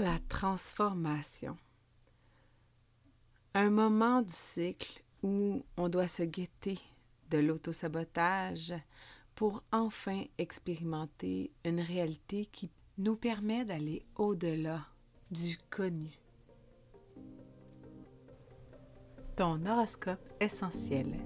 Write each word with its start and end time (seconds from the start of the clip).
la 0.00 0.18
transformation. 0.28 1.56
Un 3.52 3.68
moment 3.68 4.22
du 4.22 4.32
cycle 4.32 5.02
où 5.22 5.62
on 5.76 5.88
doit 5.90 6.08
se 6.08 6.22
guetter 6.22 6.78
de 7.30 7.38
l'autosabotage 7.38 8.72
pour 9.34 9.62
enfin 9.72 10.24
expérimenter 10.38 11.52
une 11.64 11.80
réalité 11.80 12.46
qui 12.46 12.70
nous 12.96 13.16
permet 13.16 13.64
d'aller 13.64 14.02
au-delà 14.16 14.86
du 15.30 15.58
connu. 15.68 16.18
Ton 19.36 19.64
horoscope 19.66 20.32
essentiel, 20.40 21.20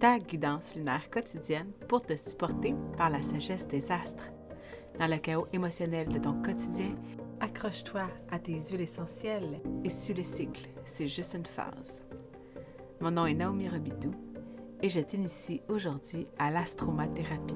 ta 0.00 0.18
guidance 0.18 0.74
lunaire 0.74 1.10
quotidienne 1.10 1.72
pour 1.88 2.02
te 2.02 2.16
supporter 2.16 2.74
par 2.96 3.10
la 3.10 3.22
sagesse 3.22 3.66
des 3.66 3.90
astres. 3.90 4.30
Dans 4.98 5.06
le 5.06 5.18
chaos 5.18 5.46
émotionnel 5.52 6.08
de 6.08 6.18
ton 6.18 6.42
quotidien, 6.42 6.94
accroche-toi 7.40 8.08
à 8.30 8.38
tes 8.38 8.58
huiles 8.58 8.80
essentielles 8.80 9.60
et 9.84 9.90
suis 9.90 10.14
le 10.14 10.22
cycle, 10.22 10.68
c'est 10.84 11.08
juste 11.08 11.34
une 11.34 11.46
phase. 11.46 12.02
Mon 13.00 13.10
nom 13.10 13.26
est 13.26 13.34
Naomi 13.34 13.68
Robidou 13.68 14.12
et 14.82 14.88
je 14.88 15.00
t'initie 15.00 15.62
aujourd'hui 15.68 16.26
à 16.38 16.50
l'astromathérapie. 16.50 17.54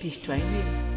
Piche-toi 0.00 0.36
une 0.36 0.42
huile. 0.42 0.93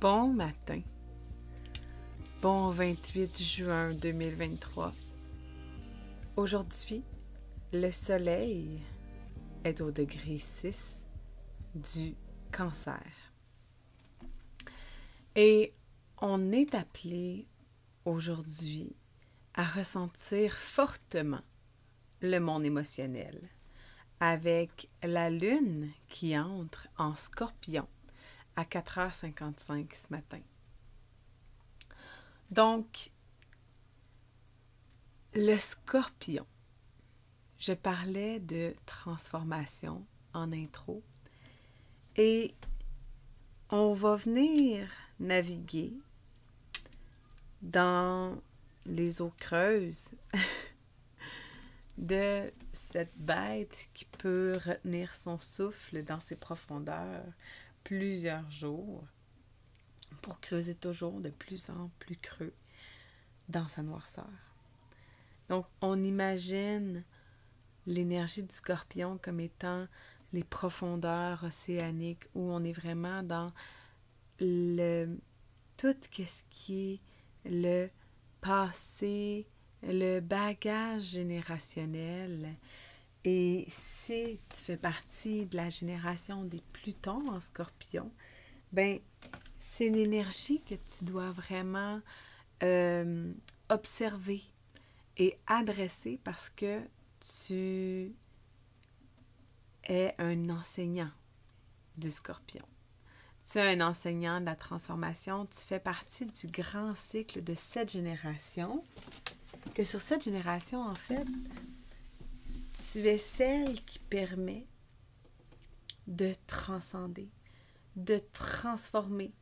Bon 0.00 0.28
matin. 0.28 0.82
Bon 2.42 2.68
28 2.68 3.42
juin 3.42 3.94
2023. 3.94 4.92
Aujourd'hui, 6.36 7.02
le 7.72 7.90
soleil 7.90 8.82
est 9.64 9.80
au 9.80 9.90
degré 9.90 10.38
6 10.38 11.06
du 11.74 12.14
cancer. 12.52 13.00
Et 15.34 15.72
on 16.20 16.52
est 16.52 16.74
appelé 16.74 17.46
aujourd'hui 18.04 18.94
à 19.54 19.64
ressentir 19.64 20.52
fortement 20.52 21.42
le 22.20 22.38
monde 22.38 22.66
émotionnel 22.66 23.48
avec 24.20 24.90
la 25.02 25.30
lune 25.30 25.90
qui 26.08 26.38
entre 26.38 26.86
en 26.98 27.14
scorpion 27.14 27.88
à 28.56 28.64
4h55 28.64 29.94
ce 29.94 30.06
matin. 30.10 30.40
Donc, 32.50 33.10
le 35.34 35.58
scorpion. 35.58 36.46
Je 37.58 37.72
parlais 37.72 38.40
de 38.40 38.74
transformation 38.84 40.04
en 40.34 40.52
intro 40.52 41.02
et 42.16 42.54
on 43.70 43.92
va 43.94 44.16
venir 44.16 44.88
naviguer 45.18 45.94
dans 47.62 48.40
les 48.84 49.20
eaux 49.20 49.32
creuses 49.38 50.14
de 51.98 52.52
cette 52.72 53.16
bête 53.16 53.88
qui 53.94 54.04
peut 54.04 54.58
retenir 54.64 55.14
son 55.14 55.38
souffle 55.38 56.04
dans 56.04 56.20
ses 56.20 56.36
profondeurs 56.36 57.24
plusieurs 57.86 58.50
jours 58.50 59.04
pour 60.20 60.40
creuser 60.40 60.74
toujours 60.74 61.20
de 61.20 61.30
plus 61.30 61.70
en 61.70 61.88
plus 62.00 62.16
creux 62.16 62.52
dans 63.48 63.68
sa 63.68 63.84
noirceur. 63.84 64.28
Donc, 65.48 65.66
on 65.80 66.02
imagine 66.02 67.04
l'énergie 67.86 68.42
du 68.42 68.52
scorpion 68.52 69.20
comme 69.22 69.38
étant 69.38 69.86
les 70.32 70.42
profondeurs 70.42 71.44
océaniques 71.44 72.24
où 72.34 72.40
on 72.40 72.64
est 72.64 72.72
vraiment 72.72 73.22
dans 73.22 73.52
le 74.40 75.16
tout 75.76 75.94
ce 76.12 76.42
qui 76.50 76.94
est 76.94 77.00
le 77.48 77.88
passé, 78.40 79.46
le 79.84 80.18
bagage 80.18 81.02
générationnel, 81.02 82.56
et 83.28 83.64
si 83.66 84.38
tu 84.48 84.60
fais 84.60 84.76
partie 84.76 85.46
de 85.46 85.56
la 85.56 85.68
génération 85.68 86.44
des 86.44 86.62
Plutons 86.72 87.28
en 87.28 87.40
scorpion, 87.40 88.08
ben 88.70 89.00
c'est 89.58 89.88
une 89.88 89.96
énergie 89.96 90.62
que 90.62 90.76
tu 90.76 91.04
dois 91.04 91.32
vraiment 91.32 92.00
euh, 92.62 93.32
observer 93.68 94.44
et 95.16 95.36
adresser 95.48 96.20
parce 96.22 96.50
que 96.50 96.80
tu 97.18 98.14
es 99.88 100.14
un 100.18 100.48
enseignant 100.48 101.10
du 101.98 102.12
scorpion. 102.12 102.64
Tu 103.44 103.58
es 103.58 103.72
un 103.74 103.80
enseignant 103.80 104.40
de 104.40 104.46
la 104.46 104.54
transformation, 104.54 105.46
tu 105.46 105.66
fais 105.66 105.80
partie 105.80 106.26
du 106.26 106.46
grand 106.46 106.94
cycle 106.94 107.42
de 107.42 107.56
cette 107.56 107.90
génération, 107.90 108.84
que 109.74 109.82
sur 109.82 110.00
cette 110.00 110.22
génération, 110.22 110.80
en 110.80 110.94
fait, 110.94 111.26
tu 112.76 113.08
es 113.08 113.18
celle 113.18 113.82
qui 113.84 113.98
permet 113.98 114.66
de 116.06 116.32
transcender, 116.46 117.28
de 117.96 118.18
transformer, 118.32 119.32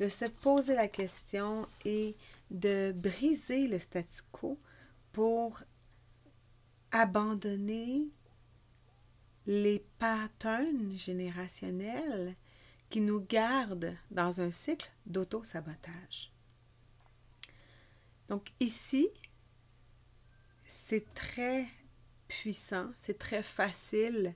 de 0.00 0.08
se 0.08 0.24
poser 0.24 0.74
la 0.74 0.88
question 0.88 1.66
et 1.84 2.16
de 2.50 2.92
briser 2.96 3.68
le 3.68 3.78
statu 3.78 4.22
quo 4.32 4.58
pour 5.12 5.62
abandonner 6.90 8.08
les 9.46 9.84
patterns 9.98 10.96
générationnels 10.96 12.34
qui 12.88 13.00
nous 13.00 13.20
gardent 13.20 13.96
dans 14.10 14.40
un 14.40 14.50
cycle 14.50 14.90
d'auto-sabotage. 15.06 16.32
Donc 18.28 18.52
ici, 18.58 19.08
c'est 20.66 21.14
très 21.14 21.68
puissant, 22.30 22.86
c'est 22.96 23.18
très 23.18 23.42
facile 23.42 24.34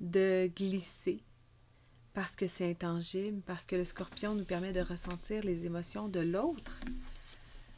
de 0.00 0.50
glisser 0.54 1.20
parce 2.14 2.36
que 2.36 2.46
c'est 2.46 2.70
intangible, 2.70 3.42
parce 3.44 3.66
que 3.66 3.74
le 3.74 3.84
scorpion 3.84 4.34
nous 4.34 4.44
permet 4.44 4.72
de 4.72 4.80
ressentir 4.80 5.42
les 5.42 5.66
émotions 5.66 6.08
de 6.08 6.20
l'autre. 6.20 6.78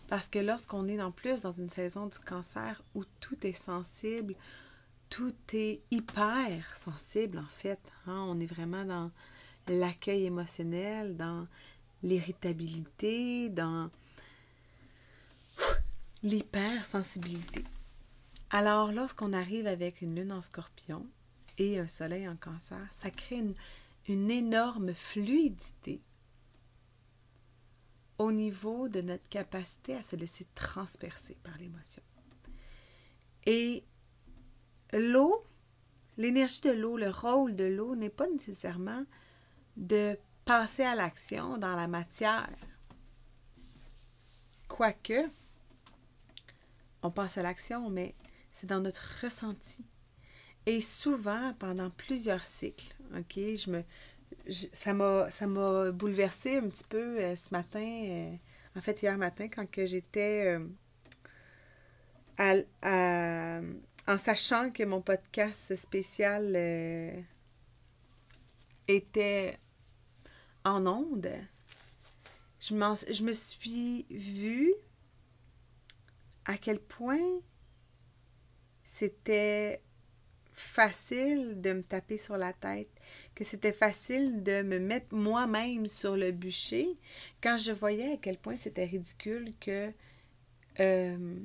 Parce 0.08 0.28
que 0.28 0.38
lorsqu'on 0.38 0.86
est 0.88 1.00
en 1.00 1.10
plus 1.10 1.40
dans 1.40 1.52
une 1.52 1.70
saison 1.70 2.06
du 2.06 2.18
cancer 2.18 2.82
où 2.94 3.02
tout 3.20 3.46
est 3.46 3.54
sensible, 3.54 4.34
tout 5.08 5.34
est 5.54 5.80
hyper 5.90 6.76
sensible 6.76 7.38
en 7.38 7.48
fait, 7.48 7.80
hein, 8.06 8.26
on 8.28 8.38
est 8.38 8.46
vraiment 8.46 8.84
dans 8.84 9.10
l'accueil 9.68 10.26
émotionnel, 10.26 11.16
dans 11.16 11.48
l'irritabilité, 12.02 13.48
dans 13.48 13.90
l'hypersensibilité. 16.22 17.64
Alors, 18.58 18.90
lorsqu'on 18.90 19.34
arrive 19.34 19.66
avec 19.66 20.00
une 20.00 20.14
lune 20.14 20.32
en 20.32 20.40
scorpion 20.40 21.06
et 21.58 21.78
un 21.78 21.88
soleil 21.88 22.26
en 22.26 22.36
cancer, 22.36 22.80
ça 22.90 23.10
crée 23.10 23.44
une, 24.08 24.30
énorme 24.30 24.94
fluidité 24.94 26.00
au 28.16 28.32
niveau 28.32 28.88
de 28.88 29.02
notre 29.02 29.28
capacité 29.28 29.94
à 29.94 30.02
se 30.02 30.16
laisser 30.16 30.46
transpercer 30.54 31.36
par 31.42 31.58
l'émotion. 31.58 32.02
Et 33.44 33.84
l'eau, 34.94 35.42
l'énergie 36.16 36.62
de 36.62 36.70
l'eau, 36.70 36.96
le 36.96 37.10
rôle 37.10 37.56
de 37.56 37.64
l'eau 37.64 37.94
n'est 37.94 38.08
pas 38.08 38.26
nécessairement 38.26 39.04
de 39.76 40.18
passer 40.46 40.84
à 40.84 40.94
l'action 40.94 41.58
dans 41.58 41.76
la 41.76 41.88
matière. 41.88 42.48
Quoique, 44.66 45.28
on 47.02 47.10
passe 47.10 47.36
à 47.36 47.42
l'action, 47.42 47.90
mais 47.90 48.14
c'est 48.56 48.66
dans 48.66 48.80
notre 48.80 49.22
ressenti. 49.22 49.84
Et 50.64 50.80
souvent, 50.80 51.52
pendant 51.58 51.90
plusieurs 51.90 52.46
cycles, 52.46 52.96
OK, 53.14 53.34
je 53.34 53.70
me, 53.70 53.84
ça 54.72 54.94
m'a 54.94 55.90
bouleversé 55.90 56.56
un 56.56 56.66
petit 56.70 56.86
peu 56.88 57.20
euh, 57.20 57.36
ce 57.36 57.50
matin, 57.52 57.84
euh, 57.84 58.32
en 58.74 58.80
fait 58.80 59.02
hier 59.02 59.18
matin, 59.18 59.48
quand 59.48 59.66
j'étais 59.84 60.58
euh, 62.40 63.74
en 64.08 64.16
sachant 64.16 64.70
que 64.70 64.84
mon 64.84 65.02
podcast 65.02 65.76
spécial 65.76 66.56
était 68.88 69.58
en 70.64 70.86
onde, 70.86 71.30
je, 72.58 72.74
je 73.10 73.22
me 73.22 73.32
suis 73.34 74.06
vue 74.08 74.72
à 76.46 76.56
quel 76.56 76.80
point 76.80 77.20
c'était 78.86 79.82
facile 80.54 81.60
de 81.60 81.74
me 81.74 81.82
taper 81.82 82.16
sur 82.16 82.38
la 82.38 82.54
tête, 82.54 82.88
que 83.34 83.44
c'était 83.44 83.72
facile 83.72 84.42
de 84.42 84.62
me 84.62 84.78
mettre 84.78 85.14
moi-même 85.14 85.86
sur 85.86 86.16
le 86.16 86.30
bûcher 86.30 86.96
quand 87.42 87.58
je 87.58 87.72
voyais 87.72 88.14
à 88.14 88.16
quel 88.16 88.38
point 88.38 88.56
c'était 88.56 88.86
ridicule 88.86 89.52
que 89.60 89.92
euh, 90.80 91.36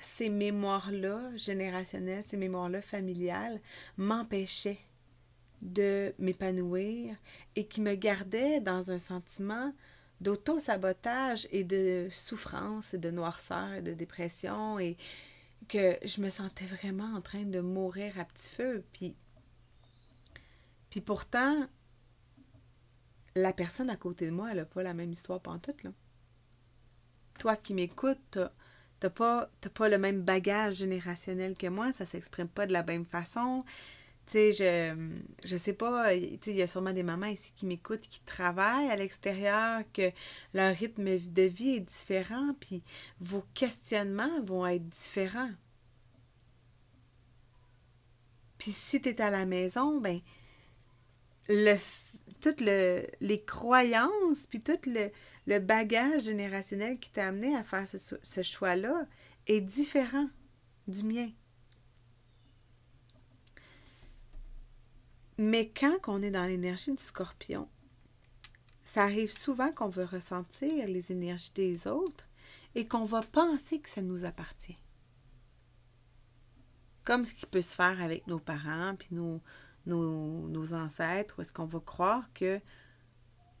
ces 0.00 0.28
mémoires-là 0.28 1.34
générationnelles, 1.36 2.22
ces 2.22 2.36
mémoires-là 2.36 2.82
familiales 2.82 3.60
m'empêchaient 3.96 4.80
de 5.62 6.12
m'épanouir 6.18 7.16
et 7.56 7.66
qui 7.66 7.80
me 7.80 7.94
gardaient 7.94 8.60
dans 8.60 8.90
un 8.90 8.98
sentiment 8.98 9.72
d'auto-sabotage 10.20 11.48
et 11.50 11.64
de 11.64 12.08
souffrance 12.10 12.92
et 12.92 12.98
de 12.98 13.10
noirceur 13.10 13.72
et 13.74 13.82
de 13.82 13.94
dépression 13.94 14.78
et 14.78 14.98
que 15.68 15.98
je 16.04 16.20
me 16.20 16.28
sentais 16.28 16.66
vraiment 16.66 17.14
en 17.14 17.20
train 17.20 17.44
de 17.44 17.60
mourir 17.60 18.18
à 18.18 18.24
petit 18.24 18.50
feu. 18.50 18.84
Puis, 18.92 19.14
puis 20.90 21.00
pourtant, 21.00 21.68
la 23.36 23.52
personne 23.52 23.90
à 23.90 23.96
côté 23.96 24.26
de 24.26 24.30
moi, 24.30 24.50
elle 24.50 24.58
n'a 24.58 24.64
pas 24.64 24.82
la 24.82 24.94
même 24.94 25.10
histoire 25.10 25.40
pantoute, 25.40 25.82
là. 25.84 25.90
Toi 27.38 27.56
qui 27.56 27.74
m'écoutes, 27.74 28.38
t'as 29.00 29.10
pas, 29.10 29.50
pas 29.74 29.88
le 29.88 29.98
même 29.98 30.22
bagage 30.22 30.76
générationnel 30.76 31.58
que 31.58 31.66
moi, 31.66 31.90
ça 31.90 32.06
s'exprime 32.06 32.48
pas 32.48 32.66
de 32.66 32.72
la 32.72 32.84
même 32.84 33.04
façon. 33.04 33.64
Tu 34.26 34.32
sais, 34.32 34.52
je, 34.52 35.18
je 35.44 35.56
sais 35.56 35.74
pas, 35.74 36.14
tu 36.14 36.20
sais, 36.40 36.50
il 36.50 36.56
y 36.56 36.62
a 36.62 36.66
sûrement 36.66 36.92
des 36.92 37.02
mamans 37.02 37.26
ici 37.26 37.52
qui 37.54 37.66
m'écoutent, 37.66 38.00
qui 38.08 38.20
travaillent 38.20 38.90
à 38.90 38.96
l'extérieur, 38.96 39.82
que 39.92 40.10
leur 40.54 40.74
rythme 40.74 41.04
de 41.04 41.42
vie 41.42 41.76
est 41.76 41.80
différent, 41.80 42.54
puis 42.58 42.82
vos 43.20 43.44
questionnements 43.52 44.42
vont 44.42 44.66
être 44.66 44.88
différents. 44.88 45.50
Puis 48.58 48.72
si 48.72 49.00
tu 49.02 49.10
es 49.10 49.20
à 49.20 49.30
la 49.30 49.44
maison, 49.44 50.00
ben, 50.00 50.20
le, 51.48 51.76
toutes 52.40 52.60
le, 52.62 53.06
les 53.20 53.42
croyances, 53.44 54.46
puis 54.48 54.60
tout 54.60 54.78
le, 54.86 55.10
le 55.46 55.58
bagage 55.58 56.22
générationnel 56.24 56.98
qui 56.98 57.10
t'a 57.10 57.28
amené 57.28 57.54
à 57.54 57.62
faire 57.62 57.86
ce, 57.86 57.98
ce 57.98 58.42
choix-là 58.42 59.06
est 59.46 59.60
différent 59.60 60.28
du 60.88 61.02
mien. 61.04 61.28
Mais 65.38 65.68
quand 65.68 65.96
on 66.06 66.22
est 66.22 66.30
dans 66.30 66.46
l'énergie 66.46 66.92
du 66.92 67.02
scorpion, 67.02 67.68
ça 68.84 69.02
arrive 69.02 69.32
souvent 69.32 69.72
qu'on 69.72 69.88
veut 69.88 70.04
ressentir 70.04 70.86
les 70.86 71.10
énergies 71.10 71.52
des 71.54 71.86
autres 71.86 72.24
et 72.74 72.86
qu'on 72.86 73.04
va 73.04 73.20
penser 73.20 73.80
que 73.80 73.90
ça 73.90 74.02
nous 74.02 74.24
appartient. 74.24 74.78
Comme 77.04 77.24
ce 77.24 77.34
qui 77.34 77.46
peut 77.46 77.62
se 77.62 77.74
faire 77.74 78.00
avec 78.00 78.26
nos 78.26 78.38
parents 78.38 78.94
puis 78.96 79.08
nos, 79.10 79.40
nos, 79.86 80.48
nos 80.48 80.74
ancêtres, 80.74 81.34
où 81.38 81.42
est-ce 81.42 81.52
qu'on 81.52 81.66
va 81.66 81.80
croire 81.80 82.32
que 82.32 82.60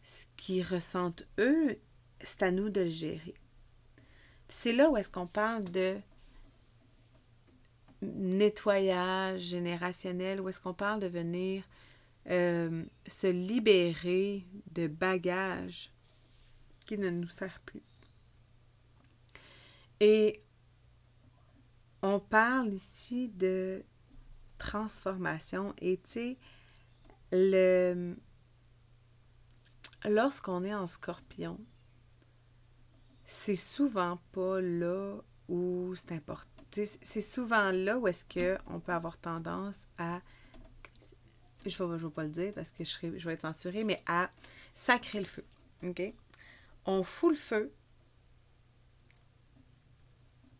ce 0.02 0.26
qu'ils 0.36 0.62
ressentent 0.62 1.26
eux, 1.38 1.78
c'est 2.20 2.42
à 2.42 2.50
nous 2.50 2.68
de 2.68 2.82
le 2.82 2.88
gérer. 2.88 3.34
C'est 4.48 4.72
là 4.72 4.90
où 4.90 4.96
est-ce 4.96 5.10
qu'on 5.10 5.26
parle 5.26 5.64
de 5.64 5.98
nettoyage 8.14 9.40
générationnel, 9.40 10.40
où 10.40 10.48
est-ce 10.48 10.60
qu'on 10.60 10.74
parle 10.74 11.00
de 11.00 11.06
venir 11.06 11.64
euh, 12.30 12.84
se 13.06 13.26
libérer 13.26 14.46
de 14.72 14.86
bagages 14.86 15.90
qui 16.86 16.96
ne 16.96 17.10
nous 17.10 17.28
servent 17.28 17.60
plus. 17.66 17.82
Et 20.00 20.42
on 22.02 22.20
parle 22.20 22.72
ici 22.72 23.28
de 23.28 23.84
transformation 24.56 25.74
et 25.78 25.98
tu 25.98 26.10
sais, 26.10 26.38
le... 27.32 28.16
lorsqu'on 30.04 30.64
est 30.64 30.74
en 30.74 30.86
scorpion, 30.86 31.58
c'est 33.26 33.56
souvent 33.56 34.18
pas 34.32 34.60
là 34.60 35.18
où 35.48 35.94
c'est 35.94 36.12
important 36.12 36.53
c'est 36.74 37.20
souvent 37.20 37.70
là 37.70 37.98
où 37.98 38.08
est-ce 38.08 38.24
qu'on 38.24 38.80
peut 38.80 38.92
avoir 38.92 39.16
tendance 39.18 39.86
à, 39.98 40.20
je 41.64 41.82
ne 41.82 41.96
vais, 41.96 42.10
pas 42.10 42.24
le 42.24 42.30
dire 42.30 42.52
parce 42.54 42.70
que 42.70 42.84
je, 42.84 42.98
je 43.16 43.26
vais 43.26 43.34
être 43.34 43.42
censurée, 43.42 43.84
mais 43.84 44.02
à 44.06 44.30
sacrer 44.74 45.20
le 45.20 45.24
feu. 45.24 45.44
On 46.86 47.02
fout 47.02 47.30
le 47.30 47.38
feu, 47.38 47.72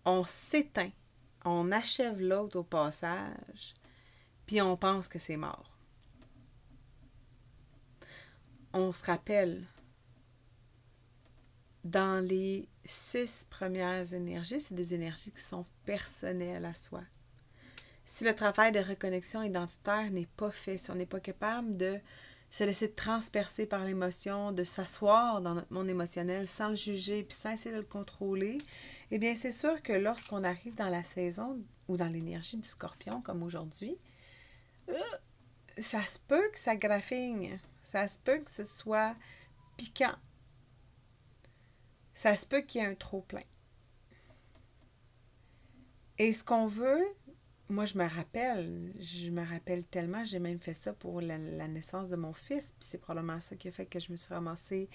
on 0.05 0.22
s'éteint, 0.25 0.90
on 1.44 1.72
achève 1.72 2.20
l'autre 2.20 2.58
au 2.58 2.62
passage, 2.62 3.75
puis 4.46 4.61
on 4.61 4.76
pense 4.76 5.08
que 5.08 5.19
c'est 5.19 5.37
mort. 5.37 5.70
On 8.72 8.93
se 8.93 9.05
rappelle 9.05 9.64
dans 11.84 12.26
les 12.26 12.66
six 12.86 13.46
premières 13.48 14.14
énergies, 14.14 14.60
c'est 14.60 14.75
des 14.75 14.94
énergies 14.94 15.32
qui 15.32 15.42
sont 15.42 15.66
personnelles 15.84 16.64
à 16.64 16.75
soi. 16.75 17.02
Si 18.06 18.25
le 18.25 18.34
travail 18.34 18.72
de 18.72 18.81
reconnexion 18.81 19.42
identitaire 19.42 20.10
n'est 20.10 20.28
pas 20.36 20.50
fait, 20.50 20.78
si 20.78 20.90
on 20.90 20.94
n'est 20.94 21.06
pas 21.06 21.20
capable 21.20 21.76
de 21.76 21.98
se 22.50 22.64
laisser 22.64 22.90
transpercer 22.90 23.66
par 23.66 23.84
l'émotion, 23.84 24.52
de 24.52 24.62
s'asseoir 24.62 25.40
dans 25.40 25.54
notre 25.54 25.72
monde 25.72 25.88
émotionnel 25.88 26.46
sans 26.46 26.69
le 26.69 26.76
juger 26.76 27.25
puis 27.25 27.36
sans 27.36 27.50
essayer 27.50 27.75
de 27.75 27.81
le 27.81 27.87
contrôler, 27.87 28.58
eh 29.10 29.19
bien 29.19 29.34
c'est 29.34 29.52
sûr 29.52 29.82
que 29.82 29.92
lorsqu'on 29.92 30.44
arrive 30.44 30.76
dans 30.76 30.88
la 30.88 31.02
saison 31.02 31.60
ou 31.88 31.96
dans 31.96 32.06
l'énergie 32.06 32.56
du 32.56 32.69
scorpion 32.69 33.20
comme 33.22 33.42
aujourd'hui, 33.42 33.98
euh, 34.88 34.94
ça 35.78 36.04
se 36.06 36.19
peut 36.19 36.48
que 36.52 36.58
ça 36.58 36.76
graffigne, 36.76 37.58
ça 37.82 38.06
se 38.06 38.19
peut 38.19 38.38
que 38.38 38.50
ce 38.50 38.64
soit 38.64 39.16
piquant, 39.76 40.14
ça 42.14 42.37
se 42.37 42.46
peut 42.46 42.61
qu'il 42.62 42.81
y 42.81 42.84
ait 42.84 42.88
un 42.88 42.94
trop-plein. 42.94 43.43
Et 46.19 46.32
ce 46.32 46.44
qu'on 46.44 46.66
veut, 46.66 47.05
moi 47.69 47.84
je 47.87 47.99
me 47.99 48.08
rappelle, 48.08 48.93
je 49.00 49.31
me 49.31 49.44
rappelle 49.44 49.84
tellement, 49.84 50.25
j'ai 50.25 50.38
même 50.38 50.61
fait 50.61 50.75
ça 50.75 50.93
pour 50.93 51.20
la, 51.20 51.38
naissance 51.38 52.08
de 52.08 52.16
mon 52.16 52.32
fils, 52.32 52.72
puis 52.72 52.88
c'est 52.88 53.00
probablement 53.00 53.40
ça 53.40 53.56
qui 53.56 53.69
a 53.69 53.72
fait 53.72 53.87
que 53.87 53.99
je 53.99 54.12
me 54.12 54.16
suis 54.16 54.32
ramassée 54.32 54.88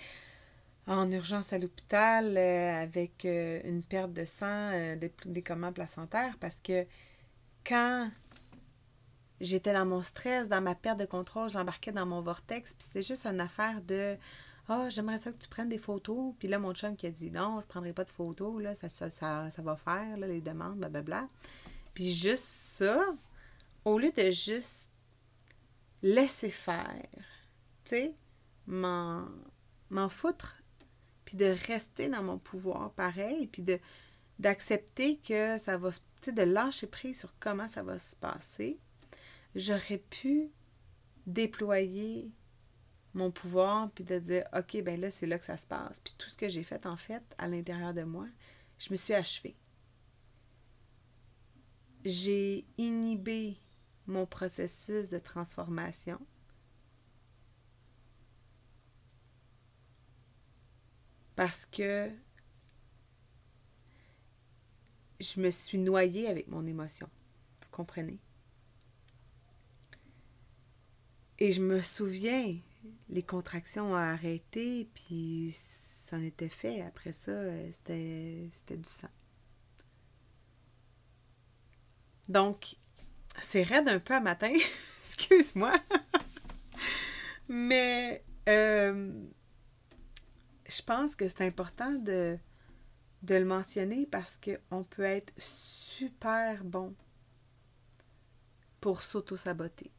en 0.87 1.11
urgence 1.11 1.53
à 1.53 1.59
l'hôpital 1.59 2.35
euh, 2.37 2.81
avec 2.81 3.25
euh, 3.25 3.61
une 3.65 3.83
perte 3.83 4.13
de 4.13 4.25
sang, 4.25 4.71
euh, 4.71 4.95
des, 4.95 5.11
des 5.25 5.43
commandes 5.43 5.75
placentaires, 5.75 6.35
parce 6.39 6.55
que 6.55 6.85
quand 7.65 8.09
j'étais 9.41 9.73
dans 9.73 9.85
mon 9.85 10.01
stress, 10.01 10.47
dans 10.47 10.61
ma 10.61 10.73
perte 10.73 10.99
de 10.99 11.05
contrôle, 11.05 11.49
j'embarquais 11.49 11.91
dans 11.91 12.05
mon 12.05 12.21
vortex, 12.21 12.73
puis 12.73 12.85
c'était 12.87 13.03
juste 13.03 13.25
une 13.25 13.41
affaire 13.41 13.81
de 13.81 14.17
ah, 14.69 14.87
j'aimerais 14.89 15.17
ça 15.17 15.31
que 15.31 15.37
tu 15.37 15.47
prennes 15.47 15.69
des 15.69 15.79
photos. 15.79 16.33
Puis 16.37 16.47
là, 16.47 16.59
mon 16.59 16.73
chum 16.73 16.95
qui 16.95 17.07
a 17.07 17.11
dit 17.11 17.31
non, 17.31 17.55
je 17.55 17.65
ne 17.65 17.69
prendrai 17.69 17.93
pas 17.93 18.03
de 18.03 18.09
photos, 18.09 18.61
là, 18.61 18.75
ça, 18.75 18.87
ça, 18.89 19.09
ça, 19.09 19.61
va 19.61 19.75
faire, 19.75 20.15
là, 20.17 20.27
les 20.27 20.41
demandes, 20.41 20.77
blablabla. 20.77 21.27
Puis 21.93 22.13
juste 22.13 22.45
ça, 22.45 23.03
au 23.83 23.97
lieu 23.97 24.11
de 24.11 24.29
juste 24.29 24.91
laisser 26.03 26.51
faire, 26.51 27.09
tu 27.83 27.89
sais, 27.89 28.13
m'en, 28.67 29.25
m'en 29.89 30.07
foutre, 30.07 30.61
puis 31.25 31.35
de 31.35 31.55
rester 31.67 32.07
dans 32.07 32.23
mon 32.23 32.37
pouvoir 32.37 32.91
pareil, 32.91 33.47
puis 33.47 33.63
de, 33.63 33.79
d'accepter 34.37 35.17
que 35.17 35.57
ça 35.57 35.77
va, 35.77 35.91
tu 35.91 35.99
sais, 36.21 36.31
de 36.31 36.43
lâcher 36.43 36.87
prise 36.87 37.19
sur 37.19 37.33
comment 37.39 37.67
ça 37.67 37.81
va 37.81 37.97
se 37.97 38.15
passer, 38.15 38.77
j'aurais 39.55 39.97
pu 39.97 40.51
déployer 41.25 42.31
mon 43.13 43.31
pouvoir, 43.31 43.89
puis 43.91 44.03
de 44.03 44.19
dire, 44.19 44.43
OK, 44.55 44.81
ben 44.83 44.99
là, 44.99 45.09
c'est 45.09 45.25
là 45.25 45.39
que 45.39 45.45
ça 45.45 45.57
se 45.57 45.65
passe. 45.65 45.99
Puis 45.99 46.13
tout 46.17 46.29
ce 46.29 46.37
que 46.37 46.47
j'ai 46.47 46.63
fait, 46.63 46.85
en 46.85 46.97
fait, 46.97 47.23
à 47.37 47.47
l'intérieur 47.47 47.93
de 47.93 48.03
moi, 48.03 48.27
je 48.77 48.91
me 48.91 48.97
suis 48.97 49.13
achevée. 49.13 49.55
J'ai 52.05 52.65
inhibé 52.77 53.57
mon 54.07 54.25
processus 54.25 55.09
de 55.09 55.19
transformation. 55.19 56.19
Parce 61.35 61.65
que 61.65 62.11
je 65.19 65.39
me 65.41 65.51
suis 65.51 65.77
noyée 65.77 66.27
avec 66.27 66.47
mon 66.47 66.65
émotion. 66.65 67.09
Vous 67.61 67.69
comprenez? 67.71 68.19
Et 71.37 71.51
je 71.51 71.61
me 71.61 71.81
souviens 71.81 72.59
les 73.09 73.23
contractions 73.23 73.91
ont 73.91 73.95
arrêté, 73.95 74.89
puis 74.93 75.55
ça 76.05 76.17
en 76.17 76.23
était 76.23 76.49
fait. 76.49 76.81
Après 76.81 77.11
ça, 77.11 77.31
euh, 77.31 77.69
c'était 77.71 78.77
du 78.77 78.89
sang. 78.89 79.09
Donc, 82.27 82.75
c'est 83.41 83.63
raide 83.63 83.87
un 83.87 83.99
peu 83.99 84.13
à 84.13 84.19
matin, 84.19 84.53
excuse-moi. 85.05 85.73
Mais 87.47 88.23
euh, 88.47 89.11
je 90.67 90.81
pense 90.83 91.15
que 91.15 91.27
c'est 91.27 91.41
important 91.41 91.91
de, 91.93 92.37
de 93.23 93.35
le 93.35 93.45
mentionner 93.45 94.05
parce 94.05 94.37
qu'on 94.37 94.83
peut 94.83 95.03
être 95.03 95.33
super 95.37 96.63
bon 96.63 96.95
pour 98.79 99.01
s'auto-saboter 99.01 99.91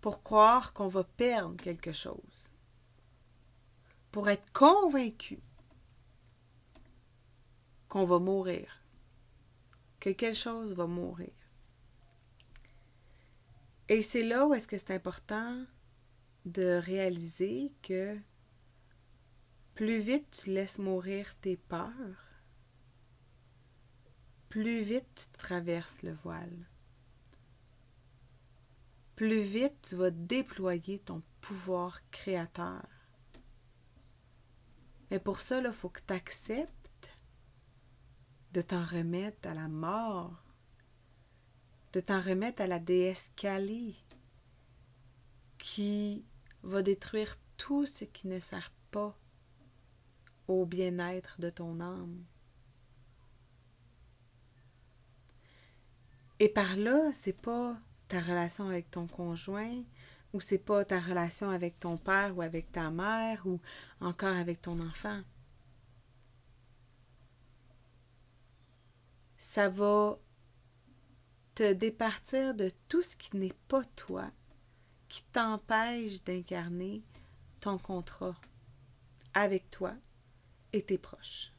pour 0.00 0.22
croire 0.22 0.72
qu'on 0.72 0.88
va 0.88 1.04
perdre 1.04 1.56
quelque 1.56 1.92
chose, 1.92 2.52
pour 4.10 4.28
être 4.28 4.50
convaincu 4.52 5.40
qu'on 7.88 8.04
va 8.04 8.18
mourir, 8.18 8.82
que 10.00 10.10
quelque 10.10 10.36
chose 10.36 10.72
va 10.74 10.86
mourir. 10.86 11.32
Et 13.88 14.02
c'est 14.02 14.22
là 14.22 14.46
où 14.46 14.54
est-ce 14.54 14.68
que 14.68 14.76
c'est 14.76 14.92
important 14.92 15.64
de 16.44 16.78
réaliser 16.78 17.72
que 17.82 18.18
plus 19.74 19.98
vite 19.98 20.30
tu 20.30 20.50
laisses 20.50 20.78
mourir 20.78 21.34
tes 21.36 21.56
peurs, 21.56 22.28
plus 24.48 24.80
vite 24.82 25.30
tu 25.32 25.38
traverses 25.38 26.02
le 26.02 26.12
voile. 26.12 26.67
Plus 29.18 29.40
vite 29.40 29.74
tu 29.82 29.96
vas 29.96 30.12
déployer 30.12 31.00
ton 31.00 31.24
pouvoir 31.40 32.08
créateur. 32.12 32.86
Mais 35.10 35.18
pour 35.18 35.40
ça, 35.40 35.58
il 35.58 35.72
faut 35.72 35.88
que 35.88 36.02
tu 36.06 36.14
acceptes 36.14 37.18
de 38.52 38.60
t'en 38.62 38.84
remettre 38.84 39.48
à 39.48 39.54
la 39.54 39.66
mort, 39.66 40.44
de 41.94 41.98
t'en 41.98 42.20
remettre 42.20 42.62
à 42.62 42.68
la 42.68 42.78
déesse 42.78 43.32
Kali, 43.34 44.04
qui 45.58 46.24
va 46.62 46.82
détruire 46.82 47.34
tout 47.56 47.86
ce 47.86 48.04
qui 48.04 48.28
ne 48.28 48.38
sert 48.38 48.70
pas 48.92 49.18
au 50.46 50.64
bien-être 50.64 51.40
de 51.40 51.50
ton 51.50 51.80
âme. 51.80 52.24
Et 56.38 56.48
par 56.48 56.76
là, 56.76 57.12
c'est 57.12 57.42
pas 57.42 57.80
ta 58.08 58.20
relation 58.20 58.68
avec 58.68 58.90
ton 58.90 59.06
conjoint, 59.06 59.82
ou 60.32 60.40
c'est 60.40 60.58
pas 60.58 60.84
ta 60.84 61.00
relation 61.00 61.50
avec 61.50 61.78
ton 61.78 61.96
père 61.96 62.36
ou 62.36 62.42
avec 62.42 62.72
ta 62.72 62.90
mère 62.90 63.46
ou 63.46 63.60
encore 64.00 64.36
avec 64.36 64.60
ton 64.62 64.80
enfant? 64.80 65.22
Ça 69.36 69.68
va 69.68 70.18
te 71.54 71.72
départir 71.72 72.54
de 72.54 72.70
tout 72.88 73.02
ce 73.02 73.16
qui 73.16 73.36
n'est 73.36 73.56
pas 73.68 73.84
toi, 73.96 74.30
qui 75.08 75.24
t'empêche 75.24 76.22
d'incarner 76.22 77.02
ton 77.60 77.78
contrat 77.78 78.36
avec 79.34 79.70
toi 79.70 79.94
et 80.72 80.82
tes 80.82 80.98
proches. 80.98 81.52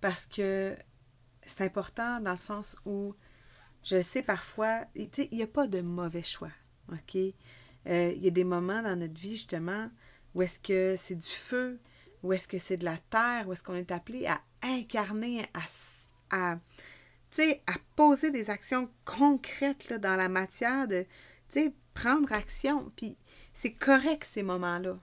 Parce 0.00 0.26
que 0.26 0.76
c'est 1.42 1.64
important 1.64 2.20
dans 2.20 2.32
le 2.32 2.36
sens 2.36 2.76
où 2.84 3.14
je 3.84 4.02
sais 4.02 4.22
parfois, 4.22 4.84
tu 4.94 5.08
sais, 5.12 5.28
il 5.30 5.38
n'y 5.38 5.42
a 5.42 5.46
pas 5.46 5.66
de 5.66 5.80
mauvais 5.80 6.22
choix, 6.22 6.52
OK? 6.92 7.16
Euh, 7.86 8.12
il 8.14 8.22
y 8.22 8.28
a 8.28 8.30
des 8.30 8.44
moments 8.44 8.82
dans 8.82 8.96
notre 8.96 9.18
vie, 9.18 9.32
justement, 9.32 9.90
où 10.34 10.42
est-ce 10.42 10.60
que 10.60 10.96
c'est 10.96 11.14
du 11.14 11.28
feu, 11.28 11.78
où 12.22 12.32
est-ce 12.32 12.46
que 12.46 12.58
c'est 12.58 12.76
de 12.76 12.84
la 12.84 12.98
terre, 12.98 13.48
où 13.48 13.52
est-ce 13.52 13.62
qu'on 13.62 13.74
est 13.74 13.90
appelé 13.90 14.26
à 14.26 14.40
incarner, 14.62 15.46
à, 15.54 15.62
à, 16.30 16.52
à 16.52 17.74
poser 17.96 18.30
des 18.30 18.50
actions 18.50 18.90
concrètes 19.04 19.88
là, 19.88 19.98
dans 19.98 20.16
la 20.16 20.28
matière 20.28 20.86
de, 20.86 21.06
prendre 21.94 22.32
action. 22.32 22.90
Puis 22.96 23.16
c'est 23.52 23.72
correct 23.72 24.24
ces 24.24 24.42
moments-là. 24.42 24.98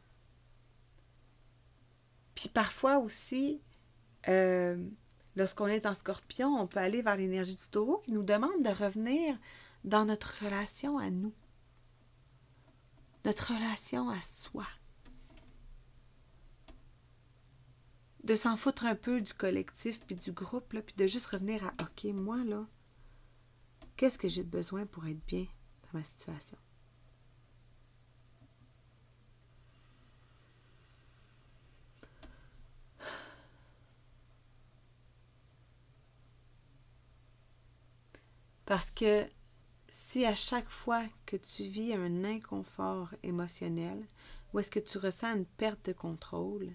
Puis 2.33 2.49
parfois 2.49 2.99
aussi, 2.99 3.59
euh, 4.29 4.77
Lorsqu'on 5.37 5.67
est 5.67 5.85
en 5.85 5.93
scorpion, 5.93 6.59
on 6.59 6.65
peut 6.65 6.79
aller 6.79 7.03
vers 7.03 7.15
l'énergie 7.15 7.55
du 7.55 7.69
taureau 7.69 7.99
qui 7.99 8.11
nous 8.11 8.23
demande 8.23 8.63
de 8.63 8.69
revenir 8.69 9.37
dans 9.83 10.03
notre 10.03 10.43
relation 10.43 10.97
à 10.97 11.11
nous, 11.11 11.31
notre 13.23 13.53
relation 13.53 14.09
à 14.09 14.19
soi. 14.19 14.65
De 18.23 18.33
s'en 18.33 18.57
foutre 18.57 18.87
un 18.87 18.95
peu 18.95 19.21
du 19.21 19.35
collectif 19.35 20.03
puis 20.07 20.15
du 20.15 20.31
groupe, 20.31 20.73
là, 20.73 20.81
puis 20.81 20.95
de 20.97 21.05
juste 21.05 21.27
revenir 21.27 21.63
à 21.63 21.71
OK, 21.83 22.05
moi, 22.05 22.43
là, 22.43 22.65
qu'est-ce 23.95 24.17
que 24.17 24.27
j'ai 24.27 24.43
besoin 24.43 24.87
pour 24.87 25.05
être 25.05 25.23
bien 25.27 25.45
dans 25.83 25.99
ma 25.99 26.03
situation? 26.03 26.57
Parce 38.67 38.91
que 38.91 39.25
si 39.87 40.25
à 40.25 40.35
chaque 40.35 40.69
fois 40.69 41.01
que 41.25 41.37
tu 41.37 41.63
vis 41.63 41.93
un 41.93 42.25
inconfort 42.25 43.15
émotionnel, 43.23 44.05
ou 44.51 44.59
est-ce 44.59 44.69
que 44.69 44.81
tu 44.81 44.97
ressens 44.97 45.37
une 45.37 45.45
perte 45.45 45.85
de 45.85 45.93
contrôle, 45.93 46.73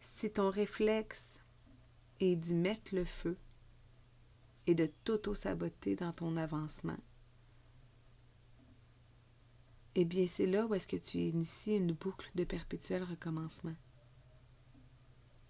si 0.00 0.32
ton 0.32 0.48
réflexe 0.48 1.40
est 2.20 2.36
d'y 2.36 2.54
mettre 2.54 2.94
le 2.94 3.04
feu 3.04 3.36
et 4.66 4.74
de 4.74 4.86
t'auto-saboter 5.04 5.94
dans 5.94 6.12
ton 6.14 6.38
avancement, 6.38 6.98
eh 9.94 10.06
bien 10.06 10.26
c'est 10.26 10.46
là 10.46 10.66
où 10.66 10.74
est-ce 10.74 10.88
que 10.88 10.96
tu 10.96 11.18
inities 11.18 11.76
une 11.76 11.92
boucle 11.92 12.30
de 12.34 12.44
perpétuel 12.44 13.02
recommencement. 13.02 13.76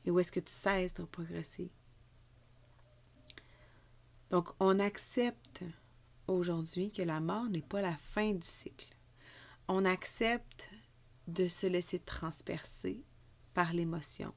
Et 0.04 0.10
où 0.10 0.18
est-ce 0.18 0.32
que 0.32 0.40
tu 0.40 0.52
cesses 0.52 0.94
de 0.94 1.04
progresser. 1.04 1.70
Donc, 4.30 4.48
on 4.60 4.78
accepte 4.78 5.62
aujourd'hui 6.26 6.90
que 6.90 7.02
la 7.02 7.20
mort 7.20 7.48
n'est 7.48 7.62
pas 7.62 7.80
la 7.80 7.96
fin 7.96 8.32
du 8.32 8.46
cycle. 8.46 8.88
On 9.68 9.84
accepte 9.84 10.70
de 11.28 11.46
se 11.48 11.66
laisser 11.66 11.98
transpercer 11.98 13.04
par 13.54 13.72
l'émotion. 13.72 14.34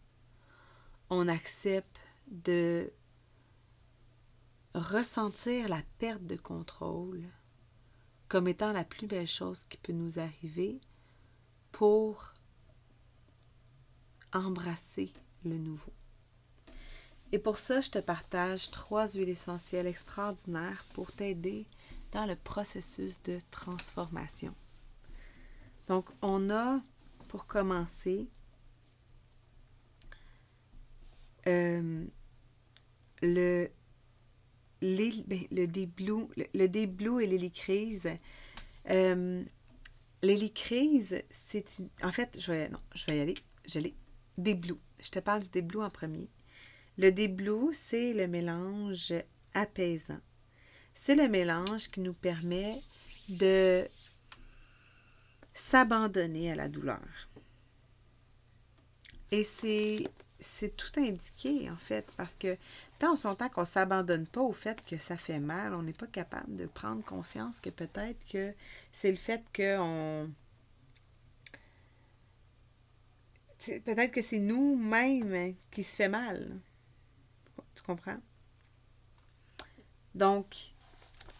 On 1.09 1.27
accepte 1.27 1.99
de 2.27 2.91
ressentir 4.73 5.67
la 5.67 5.81
perte 5.97 6.25
de 6.25 6.35
contrôle 6.35 7.23
comme 8.27 8.47
étant 8.47 8.71
la 8.71 8.83
plus 8.83 9.07
belle 9.07 9.27
chose 9.27 9.65
qui 9.65 9.77
peut 9.77 9.93
nous 9.93 10.19
arriver 10.19 10.79
pour 11.71 12.33
embrasser 14.31 15.11
le 15.43 15.57
nouveau. 15.57 15.93
Et 17.31 17.39
pour 17.39 17.59
ça, 17.59 17.81
je 17.81 17.91
te 17.91 17.99
partage 17.99 18.71
trois 18.71 19.07
huiles 19.07 19.29
essentielles 19.29 19.87
extraordinaires 19.87 20.83
pour 20.93 21.11
t'aider 21.11 21.65
dans 22.11 22.25
le 22.25 22.35
processus 22.35 23.21
de 23.23 23.37
transformation. 23.51 24.53
Donc, 25.87 26.09
on 26.21 26.49
a, 26.49 26.81
pour 27.27 27.45
commencer, 27.45 28.27
euh, 31.47 32.05
le, 33.21 33.69
ben, 34.81 35.39
le, 35.51 35.65
déblou, 35.65 36.31
le, 36.35 36.45
le 36.53 37.21
et 37.21 37.27
l'hélicrise. 37.27 38.09
Euh, 38.89 39.43
l'hélicrise, 40.23 41.21
c'est 41.29 41.79
une... 41.79 41.89
En 42.03 42.11
fait, 42.11 42.37
je 42.39 42.51
vais, 42.51 42.69
non, 42.69 42.79
je 42.95 43.05
vais 43.05 43.17
y 43.17 43.21
aller. 43.21 43.33
Je 43.67 43.79
l'ai. 43.79 43.93
Déblou. 44.37 44.79
Je 45.01 45.09
te 45.09 45.19
parle 45.19 45.43
du 45.43 45.49
déblou 45.49 45.81
en 45.81 45.89
premier. 45.89 46.29
Le 46.99 47.13
déblou, 47.13 47.71
c'est 47.71 48.11
le 48.11 48.27
mélange 48.27 49.13
apaisant. 49.53 50.19
C'est 50.93 51.15
le 51.15 51.29
mélange 51.29 51.89
qui 51.89 52.01
nous 52.01 52.13
permet 52.13 52.75
de 53.29 53.87
s'abandonner 55.53 56.51
à 56.51 56.55
la 56.55 56.67
douleur. 56.67 56.99
Et 59.31 59.45
c'est, 59.45 60.09
tout 60.75 60.99
indiqué, 60.99 61.69
en 61.69 61.77
fait, 61.77 62.05
parce 62.17 62.35
que 62.35 62.57
tant 62.99 63.15
son 63.15 63.33
temps 63.33 63.47
qu'on 63.47 63.61
ne 63.61 63.65
s'abandonne 63.65 64.27
pas 64.27 64.41
au 64.41 64.51
fait 64.51 64.85
que 64.85 64.97
ça 64.97 65.15
fait 65.15 65.39
mal, 65.39 65.73
on 65.73 65.83
n'est 65.83 65.93
pas 65.93 66.07
capable 66.07 66.57
de 66.57 66.65
prendre 66.65 67.01
conscience 67.05 67.61
que 67.61 67.69
peut-être 67.69 68.27
que 68.27 68.53
c'est 68.91 69.11
le 69.11 69.17
fait 69.17 69.41
qu'on... 69.55 70.29
Peut-être 73.85 74.11
que 74.11 74.21
c'est 74.21 74.39
nous-mêmes 74.39 75.55
qui 75.71 75.83
se 75.83 75.95
fait 75.95 76.09
mal. 76.09 76.59
Tu 77.79 77.85
comprends? 77.85 78.19
Donc, 80.13 80.73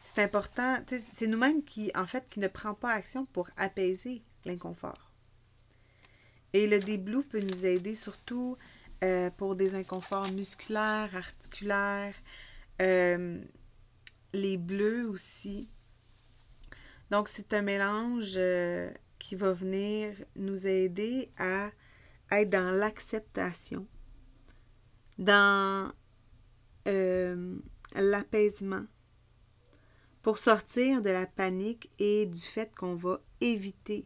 c'est 0.06 0.24
important, 0.24 0.78
c'est 0.88 1.28
nous-mêmes 1.28 1.66
qui, 1.66 1.92
en 1.96 2.06
fait, 2.06 2.30
qui 2.30 2.40
ne 2.40 2.48
prend 2.48 2.74
pas 2.74 2.94
action 2.94 3.26
pour 3.26 3.50
apaiser 3.58 4.24
l'inconfort. 4.46 5.12
Et 6.54 6.66
le 6.66 6.80
déblou 6.80 7.24
peut 7.24 7.42
nous 7.42 7.66
aider 7.66 7.94
surtout 7.94 8.56
euh, 9.04 9.30
pour 9.32 9.58
des 9.58 9.76
inconforts 9.76 10.32
musculaires, 10.32 11.14
articulaires, 11.14 12.16
euh, 12.82 13.42
les 14.32 14.56
bleus 14.56 15.10
aussi. 15.10 15.68
Donc, 17.12 17.28
c'est 17.28 17.54
un 17.54 17.64
mélange 17.64 18.36
euh, 18.38 18.90
qui 19.20 19.36
va 19.36 19.52
venir 19.52 20.14
nous 20.38 20.68
aider 20.68 21.34
à 21.38 21.70
être 22.32 22.50
dans 22.50 22.72
l'acceptation, 22.72 23.86
dans 25.18 25.92
euh, 26.88 27.58
l'apaisement, 27.96 28.86
pour 30.22 30.38
sortir 30.38 31.02
de 31.02 31.10
la 31.10 31.26
panique 31.26 31.90
et 32.00 32.26
du 32.26 32.42
fait 32.42 32.76
qu'on 32.76 32.96
va 32.96 33.20
éviter 33.42 34.06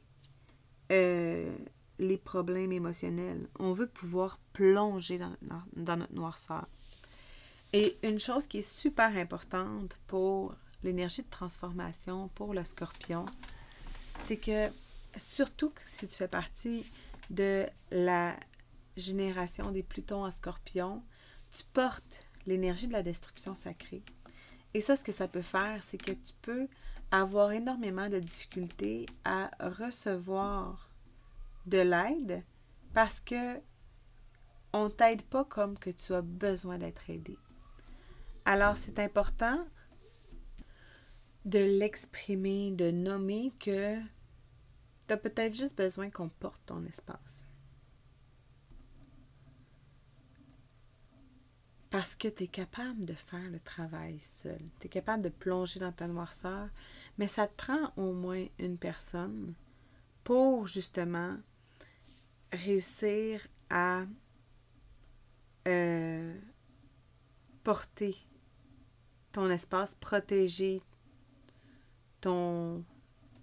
euh, 0.91 1.55
les 1.99 2.17
problèmes 2.17 2.71
émotionnels. 2.71 3.47
On 3.59 3.73
veut 3.73 3.87
pouvoir 3.87 4.39
plonger 4.53 5.17
dans, 5.17 5.35
dans, 5.75 5.97
notre 5.97 6.13
noirceur. 6.13 6.67
Et 7.71 7.97
une 8.03 8.19
chose 8.19 8.47
qui 8.47 8.59
est 8.59 8.61
super 8.61 9.15
importante 9.17 9.99
pour 10.05 10.55
l'énergie 10.83 11.23
de 11.23 11.29
transformation, 11.29 12.27
pour 12.35 12.53
le 12.53 12.63
scorpion, 12.63 13.25
c'est 14.19 14.37
que 14.37 14.67
surtout 15.17 15.73
si 15.85 16.07
tu 16.07 16.17
fais 16.17 16.27
partie 16.27 16.85
de 17.29 17.65
la 17.91 18.35
génération 18.97 19.71
des 19.71 19.81
Plutons 19.81 20.25
en 20.25 20.31
scorpion, 20.31 21.03
tu 21.51 21.63
portes 21.73 22.25
l'énergie 22.45 22.87
de 22.87 22.93
la 22.93 23.03
destruction 23.03 23.55
sacrée. 23.55 24.03
Et 24.73 24.81
ça, 24.81 24.95
ce 24.95 25.03
que 25.03 25.11
ça 25.11 25.27
peut 25.27 25.41
faire, 25.41 25.83
c'est 25.83 26.01
que 26.01 26.11
tu 26.11 26.33
peux 26.41 26.67
avoir 27.11 27.51
énormément 27.51 28.09
de 28.09 28.19
difficultés 28.19 29.05
à 29.23 29.51
recevoir 29.59 30.89
de 31.67 31.77
l'aide 31.77 32.43
parce 32.93 33.19
que 33.19 33.59
on 34.73 34.89
t'aide 34.89 35.21
pas 35.21 35.45
comme 35.45 35.77
que 35.77 35.91
tu 35.91 36.13
as 36.13 36.23
besoin 36.23 36.79
d'être 36.79 37.09
aidé. 37.09 37.37
Alors, 38.45 38.75
c'est 38.75 38.97
important 38.97 39.63
de 41.45 41.59
l'exprimer, 41.59 42.71
de 42.71 42.89
nommer 42.89 43.53
que 43.59 43.99
tu 45.07 45.13
as 45.13 45.17
peut-être 45.17 45.53
juste 45.53 45.77
besoin 45.77 46.09
qu'on 46.09 46.29
porte 46.29 46.61
ton 46.65 46.83
espace. 46.85 47.45
Parce 51.93 52.15
que 52.15 52.27
tu 52.27 52.45
es 52.45 52.47
capable 52.47 53.05
de 53.05 53.13
faire 53.13 53.51
le 53.51 53.59
travail 53.59 54.17
seul. 54.17 54.59
Tu 54.79 54.87
es 54.87 54.89
capable 54.89 55.21
de 55.21 55.29
plonger 55.29 55.79
dans 55.79 55.91
ta 55.91 56.07
noirceur, 56.07 56.67
mais 57.19 57.27
ça 57.27 57.47
te 57.47 57.55
prend 57.55 57.93
au 57.97 58.13
moins 58.13 58.47
une 58.57 58.79
personne 58.79 59.53
pour 60.23 60.65
justement 60.65 61.37
réussir 62.51 63.45
à 63.69 64.05
euh, 65.67 66.35
porter 67.63 68.17
ton 69.31 69.51
espace, 69.51 69.93
protéger 69.93 70.81
ton, 72.21 72.83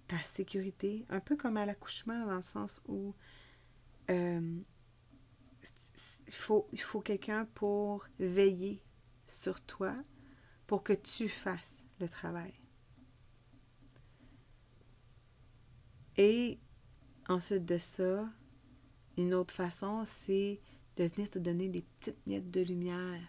ta 0.09 0.17
sécurité, 0.23 1.05
un 1.07 1.21
peu 1.21 1.37
comme 1.37 1.55
à 1.55 1.65
l'accouchement, 1.65 2.25
dans 2.25 2.35
le 2.35 2.41
sens 2.41 2.81
où 2.85 3.13
euh, 4.09 4.59
il 5.95 6.33
faut, 6.33 7.01
quelqu'un 7.01 7.45
pour 7.53 8.07
veiller 8.19 8.83
sur 9.27 9.61
toi, 9.61 9.95
pour 10.67 10.83
que 10.83 10.93
tu 10.93 11.29
fasses 11.29 11.85
le 11.99 12.07
travail. 12.07 12.53
Et 16.17 16.59
ensuite 17.27 17.65
de 17.65 17.77
ça, 17.77 18.29
une 19.17 19.33
autre 19.33 19.53
façon, 19.53 20.03
c'est 20.05 20.59
de 20.97 21.05
venir 21.05 21.29
te 21.29 21.39
donner 21.39 21.69
des 21.69 21.81
petites 21.81 22.25
miettes 22.25 22.51
de 22.51 22.61
lumière 22.61 23.21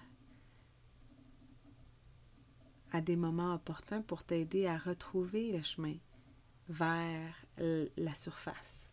à 2.93 3.01
des 3.01 3.17
moments 3.17 3.55
opportuns 3.55 4.03
pour 4.03 4.25
t'aider 4.25 4.67
à 4.67 4.77
retrouver 4.77 5.53
le 5.53 5.63
chemin 5.63 5.97
vers 6.69 7.47
la 7.59 8.15
surface. 8.15 8.93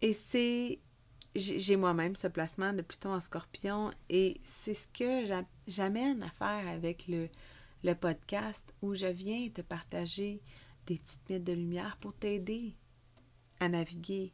Et 0.00 0.12
c'est 0.12 0.80
j'ai 1.34 1.76
moi-même 1.76 2.14
ce 2.16 2.28
placement 2.28 2.72
de 2.72 2.82
Pluton 2.82 3.14
en 3.14 3.20
scorpion 3.20 3.90
et 4.08 4.40
c'est 4.44 4.74
ce 4.74 4.86
que 4.88 5.24
j'amène 5.66 6.22
à 6.22 6.30
faire 6.30 6.68
avec 6.68 7.08
le, 7.08 7.28
le 7.82 7.94
podcast 7.94 8.72
où 8.82 8.94
je 8.94 9.06
viens 9.06 9.48
te 9.50 9.60
partager 9.60 10.40
des 10.86 10.98
petites 10.98 11.28
miettes 11.28 11.44
de 11.44 11.52
lumière 11.52 11.96
pour 11.96 12.14
t'aider 12.14 12.76
à 13.58 13.68
naviguer 13.68 14.32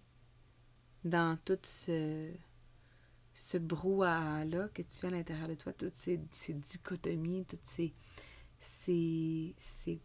dans 1.04 1.38
tout 1.44 1.58
ce, 1.62 2.30
ce 3.34 3.56
brouhaha-là 3.56 4.68
que 4.68 4.82
tu 4.82 5.06
as 5.06 5.08
à 5.08 5.12
l'intérieur 5.12 5.48
de 5.48 5.54
toi, 5.54 5.72
toutes 5.72 5.94
ces, 5.94 6.20
ces 6.32 6.54
dichotomies, 6.54 7.46
toutes 7.46 7.66
ces, 7.66 7.94
ces, 8.60 9.54
ces 9.58 10.00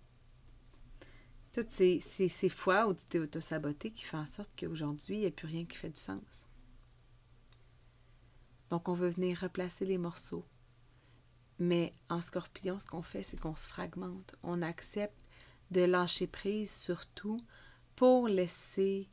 toutes 1.51 1.71
ces, 1.71 1.99
ces, 1.99 2.27
ces, 2.27 2.49
fois 2.49 2.87
où 2.87 2.93
tu 2.93 3.05
t'es 3.05 3.19
auto-saboté 3.19 3.91
qui 3.91 4.03
font 4.03 4.17
en 4.17 4.25
sorte 4.25 4.51
qu'aujourd'hui, 4.59 5.15
il 5.15 5.19
n'y 5.21 5.25
a 5.25 5.31
plus 5.31 5.47
rien 5.47 5.65
qui 5.65 5.77
fait 5.77 5.89
du 5.89 5.99
sens. 5.99 6.49
Donc, 8.75 8.89
on 8.89 8.93
veut 8.93 9.07
venir 9.07 9.39
replacer 9.39 9.85
les 9.85 9.97
morceaux. 9.97 10.43
Mais 11.59 11.93
en 12.09 12.19
scorpion, 12.19 12.77
ce 12.77 12.85
qu'on 12.85 13.01
fait, 13.01 13.23
c'est 13.23 13.39
qu'on 13.39 13.55
se 13.55 13.69
fragmente. 13.69 14.35
On 14.43 14.61
accepte 14.61 15.17
de 15.71 15.79
lâcher 15.79 16.27
prise 16.27 16.75
surtout 16.75 17.39
pour 17.95 18.27
laisser 18.27 19.07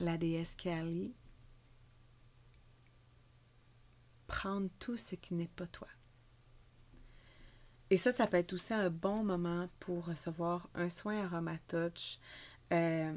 la 0.00 0.18
déesse 0.18 0.54
Kali 0.54 1.14
prendre 4.26 4.68
tout 4.78 4.98
ce 4.98 5.14
qui 5.14 5.32
n'est 5.32 5.48
pas 5.48 5.66
toi. 5.66 5.88
Et 7.88 7.96
ça, 7.96 8.12
ça 8.12 8.26
peut 8.26 8.36
être 8.36 8.52
aussi 8.52 8.74
un 8.74 8.90
bon 8.90 9.24
moment 9.24 9.66
pour 9.80 10.04
recevoir 10.04 10.68
un 10.74 10.90
soin 10.90 11.24
aromatouch 11.24 12.18
euh, 12.70 13.14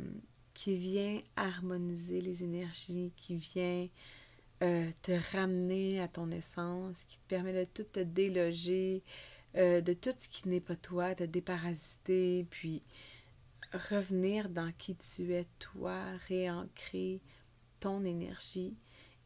qui 0.54 0.78
vient 0.78 1.21
harmoniser 1.36 2.21
les 2.21 2.41
énergies, 2.41 3.12
qui 3.17 3.36
vient 3.36 3.89
euh, 4.63 4.89
te 5.02 5.12
ramener 5.36 6.00
à 6.00 6.08
ton 6.08 6.32
essence, 6.32 7.04
qui 7.04 7.18
te 7.18 7.28
permet 7.28 7.54
de 7.54 7.65
tout 7.65 7.84
te 7.84 8.00
déloger, 8.00 9.04
euh, 9.56 9.82
de 9.82 9.91
tout 9.94 10.13
ce 10.18 10.30
qui 10.30 10.48
n'est 10.48 10.62
pas 10.62 10.78
toi, 10.78 11.13
te 11.13 11.26
déparasiter, 11.26 12.46
puis 12.50 12.82
revenir 13.74 14.48
dans 14.48 14.72
qui 14.78 14.96
tu 14.96 15.34
es 15.34 15.46
toi, 15.60 16.00
réancrer 16.30 17.20
ton 17.82 18.06
énergie. 18.06 18.78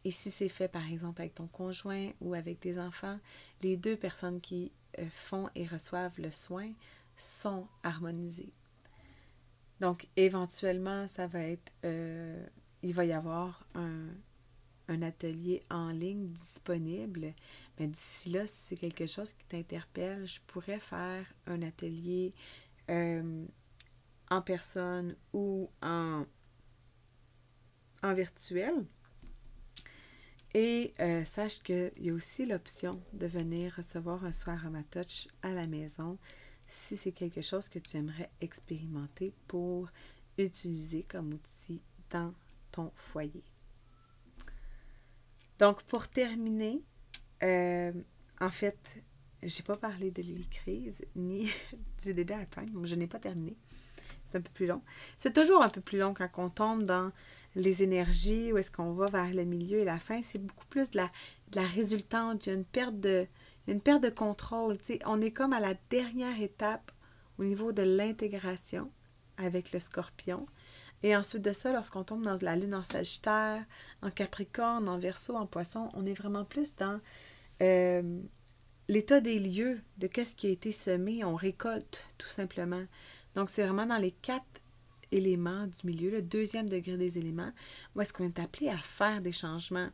Et 0.04 0.10
si 0.10 0.32
c'est 0.32 0.50
fait 0.50 0.68
par 0.68 0.90
exemple 0.90 1.22
avec 1.22 1.36
ton 1.36 1.48
conjoint 1.48 2.10
ou 2.22 2.34
avec 2.34 2.60
tes 2.60 2.80
enfants, 2.80 3.20
les 3.62 3.78
deux 3.78 3.98
personnes 3.98 4.42
qui 4.42 4.72
euh, 4.98 5.06
font 5.12 5.50
et 5.54 5.68
reçoivent 5.68 6.20
le 6.20 6.32
soin 6.32 6.72
sont 7.18 7.68
harmonisées. 7.84 8.54
Donc 9.80 10.08
éventuellement, 10.16 11.08
ça 11.08 11.28
va 11.28 11.42
être, 11.42 11.72
il 12.82 12.94
va 12.94 13.06
y 13.06 13.14
avoir 13.14 13.66
un, 13.76 14.08
un 14.90 15.02
atelier 15.04 15.64
en 15.70 15.92
ligne 15.92 16.28
disponible. 16.28 17.34
Mais 17.80 17.88
d'ici 17.88 18.30
là, 18.30 18.46
si 18.46 18.58
c'est 18.68 18.76
quelque 18.76 19.08
chose 19.08 19.34
qui 19.34 19.46
t'interpelle, 19.46 20.28
je 20.28 20.40
pourrais 20.48 20.80
faire 20.80 21.26
un 21.48 21.62
atelier 21.62 22.34
euh, 22.90 23.46
en 24.30 24.42
personne 24.42 25.16
ou 25.32 25.70
en, 25.82 26.26
en 28.04 28.14
virtuel. 28.14 28.86
Et 30.56 30.96
euh, 31.00 31.24
sache 31.26 31.62
qu'il 31.62 31.92
y 31.98 32.10
a 32.10 32.14
aussi 32.14 32.46
l'option 32.46 33.00
de 33.14 33.28
venir 33.28 33.76
recevoir 33.76 34.26
un 34.26 34.32
soir 34.32 34.66
à 34.66 34.72
ma 34.72 34.84
touch 34.84 35.28
à 35.44 35.54
la 35.54 35.68
maison 35.68 36.18
si 36.66 36.98
c'est 36.98 37.12
quelque 37.12 37.42
chose 37.42 37.70
que 37.70 37.80
tu 37.80 37.98
aimerais 37.98 38.32
expérimenter 38.42 39.34
pour 39.48 39.90
utiliser 40.38 41.04
comme 41.04 41.34
outil 41.34 41.82
dans 42.10 42.34
ton 42.72 42.92
foyer. 42.96 43.44
Donc, 45.60 45.84
pour 45.84 46.08
terminer, 46.08 46.82
euh, 47.44 47.92
en 48.40 48.50
fait, 48.50 49.04
j'ai 49.44 49.64
pas 49.64 49.78
parlé 49.78 50.12
de 50.12 50.24
crise 50.50 51.06
ni 51.16 51.50
du 52.04 52.14
délai 52.14 52.36
à. 52.36 52.46
Je 52.84 52.96
n'ai 52.96 53.08
pas 53.08 53.20
terminé. 53.20 53.56
C'est 54.30 54.38
un 54.38 54.42
peu 54.42 54.52
plus 54.54 54.68
long. 54.68 54.82
C'est 55.18 55.34
toujours 55.34 55.62
un 55.62 55.70
peu 55.70 55.82
plus 55.82 55.98
long 55.98 56.14
quand 56.14 56.30
on 56.38 56.50
tombe 56.50 56.84
dans 56.84 57.12
les 57.56 57.84
énergies, 57.84 58.54
où 58.54 58.58
est-ce 58.58 58.72
qu'on 58.72 58.94
va 58.94 59.08
vers 59.08 59.34
le 59.34 59.44
milieu 59.44 59.80
et 59.80 59.86
la 59.86 60.00
fin. 60.00 60.22
C'est 60.24 60.40
beaucoup 60.40 60.68
plus 60.68 60.92
de 60.92 60.98
la, 60.98 61.12
de 61.52 61.60
la 61.60 61.68
résultante. 61.68 62.46
Il 62.46 62.50
y 62.50 62.52
a 62.52 62.56
une 62.56 62.66
perte 62.66 63.00
de, 63.00 63.28
une 63.68 63.82
perte 63.82 64.04
de 64.04 64.10
contrôle. 64.10 64.78
on 65.06 65.22
est 65.22 65.32
comme 65.32 65.54
à 65.54 65.60
la 65.60 65.74
dernière 65.90 66.40
étape 66.42 66.92
au 67.38 67.44
niveau 67.44 67.72
de 67.72 67.82
l'intégration 67.82 68.92
avec 69.38 69.72
le 69.72 69.80
scorpion. 69.80 70.46
Et 71.04 71.16
ensuite 71.16 71.44
de 71.44 71.54
ça, 71.54 71.72
lorsqu'on 71.72 72.04
tombe 72.04 72.24
dans 72.24 72.38
la 72.42 72.56
lune 72.56 72.76
en 72.76 72.84
Sagittaire, 72.84 73.64
en 74.02 74.12
Capricorne, 74.12 74.90
en 74.90 74.98
Verseau, 74.98 75.36
en 75.36 75.46
Poisson, 75.46 75.90
on 75.94 76.06
est 76.06 76.14
vraiment 76.14 76.44
plus 76.44 76.76
dans 76.76 77.00
euh, 77.62 78.22
l'état 78.88 79.22
des 79.22 79.40
lieux, 79.40 79.80
de 79.98 80.08
qu'est-ce 80.08 80.36
qui 80.36 80.48
a 80.48 80.50
été 80.50 80.72
semé, 80.72 81.24
on 81.24 81.36
récolte 81.36 82.06
tout 82.18 82.28
simplement. 82.28 82.84
Donc 83.36 83.50
c'est 83.50 83.64
vraiment 83.64 83.86
dans 83.86 83.98
les 83.98 84.12
quatre 84.12 84.44
éléments 85.12 85.68
du 85.68 85.78
milieu, 85.86 86.12
le 86.12 86.22
deuxième 86.22 86.68
degré 86.68 86.98
des 86.98 87.18
éléments, 87.18 87.52
où 87.96 88.02
est-ce 88.02 88.14
qu'on 88.14 88.26
est 88.26 88.40
appelé 88.40 88.70
à 88.70 88.78
faire 88.78 89.22
des 89.22 89.32
changements 89.32 89.90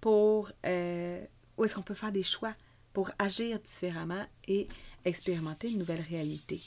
pour, 0.00 0.50
euh, 0.66 1.24
où 1.56 1.64
est-ce 1.64 1.74
qu'on 1.76 1.82
peut 1.82 1.94
faire 1.94 2.12
des 2.12 2.22
choix 2.22 2.54
pour 2.92 3.10
agir 3.18 3.58
différemment 3.60 4.24
et 4.48 4.66
expérimenter 5.04 5.70
une 5.70 5.78
nouvelle 5.78 6.02
réalité. 6.08 6.60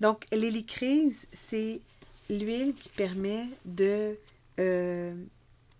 Donc 0.00 0.26
l'hélicrise, 0.30 1.26
c'est 1.32 1.80
l'huile 2.30 2.74
qui 2.74 2.88
permet 2.90 3.46
de, 3.64 4.16
euh, 4.60 5.14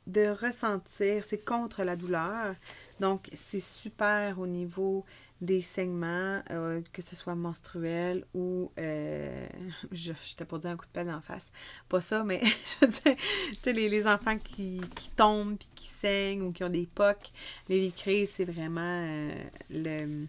de 0.07 0.29
ressentir, 0.29 1.25
c'est 1.25 1.45
contre 1.45 1.85
la 1.85 1.97
douleur. 1.97 2.55
Donc, 3.01 3.29
c'est 3.35 3.61
super 3.61 4.39
au 4.39 4.47
niveau 4.47 5.05
des 5.41 5.61
saignements, 5.61 6.43
euh, 6.51 6.81
que 6.93 7.03
ce 7.03 7.15
soit 7.15 7.35
menstruels 7.35 8.25
ou, 8.35 8.71
euh, 8.79 9.47
j'étais 9.93 10.45
pour 10.47 10.59
dire 10.59 10.71
un 10.71 10.77
coup 10.77 10.87
de 10.87 10.91
pelle 10.91 11.11
en 11.11 11.21
face, 11.21 11.53
pas 11.89 12.01
ça, 12.01 12.25
mais 12.25 12.41
je 12.81 12.87
veux 12.87 12.93
dire, 12.93 13.17
tu 13.17 13.59
sais, 13.63 13.73
les, 13.73 13.89
les, 13.89 14.07
enfants 14.07 14.39
qui, 14.39 14.81
qui 14.95 15.11
tombent 15.11 15.59
puis 15.59 15.69
qui 15.75 15.89
saignent 15.89 16.43
ou 16.43 16.53
qui 16.53 16.65
ont 16.65 16.71
des 16.71 16.87
pocs, 16.87 17.31
l'hélicrise, 17.69 18.31
c'est 18.31 18.45
vraiment 18.45 18.81
euh, 18.81 19.45
le 19.71 20.27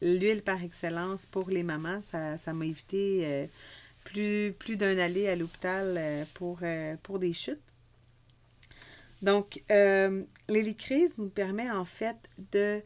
l'huile 0.00 0.42
par 0.42 0.62
excellence 0.62 1.26
pour 1.26 1.50
les 1.50 1.64
mamans. 1.64 2.00
Ça, 2.02 2.52
m'a 2.52 2.66
évité 2.66 3.48
plus, 4.10 4.54
plus 4.58 4.76
d'un 4.76 4.98
aller 4.98 5.28
à 5.28 5.36
l'hôpital 5.36 5.94
euh, 5.96 6.24
pour, 6.34 6.60
pour 7.02 7.18
des 7.18 7.32
chutes. 7.32 7.60
Donc, 9.22 9.62
euh, 9.70 10.22
l'hélicrise 10.48 11.14
nous 11.18 11.28
permet 11.28 11.70
en 11.70 11.84
fait 11.84 12.16
de 12.52 12.80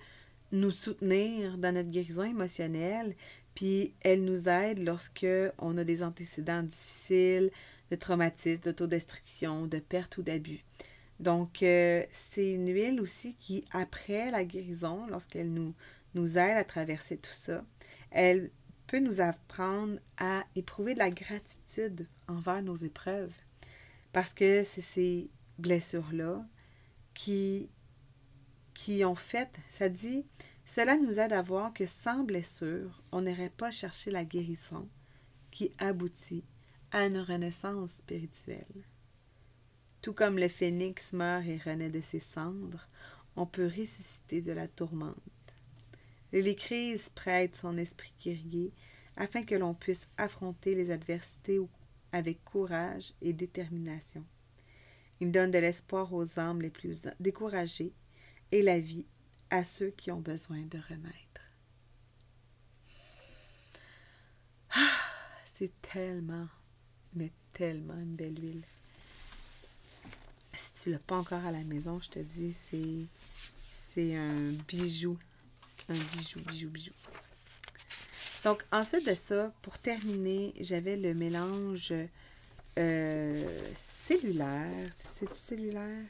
nous 0.51 0.71
soutenir 0.71 1.59
dans 1.59 1.75
notre 1.75 1.91
guérison 1.91 2.25
émotionnelle, 2.25 3.15
puis 3.55 3.95
elle 4.01 4.25
nous 4.25 4.49
aide 4.49 4.83
lorsque 4.83 5.27
on 5.59 5.77
a 5.77 5.85
des 5.85 6.03
antécédents 6.03 6.63
difficiles, 6.63 7.51
de 7.91 7.97
traumatisme, 7.97 8.63
d'autodestruction, 8.63 9.67
de 9.67 9.79
perte 9.79 10.17
ou 10.17 10.23
d'abus. 10.23 10.65
Donc, 11.21 11.63
euh, 11.63 12.03
c'est 12.11 12.55
une 12.55 12.73
huile 12.73 13.01
aussi 13.01 13.37
qui, 13.37 13.65
après 13.71 14.31
la 14.31 14.45
guérison, 14.45 15.07
lorsqu'elle 15.11 15.53
nous, 15.53 15.75
nous 16.15 16.39
aide 16.39 16.57
à 16.57 16.65
traverser 16.65 17.19
tout 17.19 17.33
ça, 17.33 17.63
elle 18.11 18.51
peut 18.93 18.99
nous 18.99 19.23
apprendre 19.23 19.99
à 20.19 20.45
éprouver 20.55 20.93
de 20.93 20.99
la 20.99 21.09
gratitude 21.09 22.07
envers 22.29 22.63
nos 22.63 22.77
épreuves. 22.77 23.33
Parce 24.13 24.35
que 24.35 24.63
c'est 24.65 24.83
ces 24.83 25.31
blessures-là 25.59 26.45
qui, 27.15 27.71
qui 28.75 29.03
ont 29.07 29.15
fait, 29.15 29.49
ça 29.71 29.89
dit, 29.89 30.27
cela 30.67 30.99
nous 30.99 31.19
aide 31.19 31.33
à 31.33 31.41
voir 31.41 31.73
que 31.73 31.87
sans 31.87 32.23
blessure, 32.23 33.03
on 33.13 33.23
n'irait 33.23 33.49
pas 33.49 33.71
chercher 33.71 34.11
la 34.11 34.27
guérison 34.27 34.87
qui 35.51 35.73
aboutit 35.79 36.45
à 36.91 37.07
une 37.07 37.21
renaissance 37.21 37.93
spirituelle. 37.93 38.85
Tout 40.03 40.13
comme 40.13 40.39
le 40.39 40.49
phénix 40.49 41.15
meurt 41.15 41.47
et 41.47 41.57
renaît 41.57 41.89
de 41.89 42.03
ses 42.03 42.21
cendres, 42.21 42.87
on 43.37 43.47
peut 43.47 43.69
ressusciter 43.69 44.43
de 44.43 44.53
la 44.53 44.69
tourmente. 44.69 45.17
Les 46.33 46.57
crises 46.57 47.09
prête 47.11 47.57
son 47.57 47.79
esprit 47.79 48.13
guerrier 48.23 48.73
afin 49.23 49.45
que 49.45 49.55
l'on 49.55 49.73
puisse 49.73 50.09
affronter 50.19 50.75
les 50.75 50.91
adversités 50.91 51.61
avec 52.11 52.43
courage 52.43 53.15
et 53.23 53.33
détermination. 53.33 54.25
Il 55.21 55.31
donne 55.31 55.53
de 55.53 55.59
l'espoir 55.59 56.13
aux 56.13 56.41
âmes 56.41 56.61
les 56.61 56.71
plus 56.71 57.07
découragées 57.21 57.93
et 58.51 58.63
la 58.63 58.81
vie 58.81 59.07
à 59.49 59.63
ceux 59.63 59.91
qui 59.91 60.11
ont 60.11 60.19
besoin 60.19 60.63
de 60.63 60.79
renaître. 60.89 61.41
Ah, 64.75 64.99
c'est 65.45 65.71
tellement, 65.83 66.49
mais 67.15 67.31
tellement 67.53 67.95
une 67.95 68.17
belle 68.17 68.43
huile. 68.43 68.65
Si 70.53 70.73
tu 70.73 70.91
l'as 70.91 70.99
pas 70.99 71.19
encore 71.19 71.47
à 71.47 71.53
la 71.53 71.63
maison, 71.63 72.01
je 72.01 72.11
te 72.11 72.19
dis, 72.19 72.53
c'est 72.53 74.17
un 74.17 74.51
bijou. 74.67 75.17
Un 75.89 75.95
bijou, 75.95 76.41
bijou, 76.41 76.71
bijou. 76.71 76.93
Donc, 78.45 78.65
ensuite 78.73 79.07
de 79.07 79.15
ça, 79.15 79.53
pour 79.63 79.79
terminer, 79.79 80.53
j'avais 80.59 80.97
le 80.97 81.15
mélange 81.15 81.93
euh, 82.79 83.73
cellulaire. 83.77 84.89
C'est 84.91 85.27
du 85.27 85.39
cellulaire? 85.39 86.07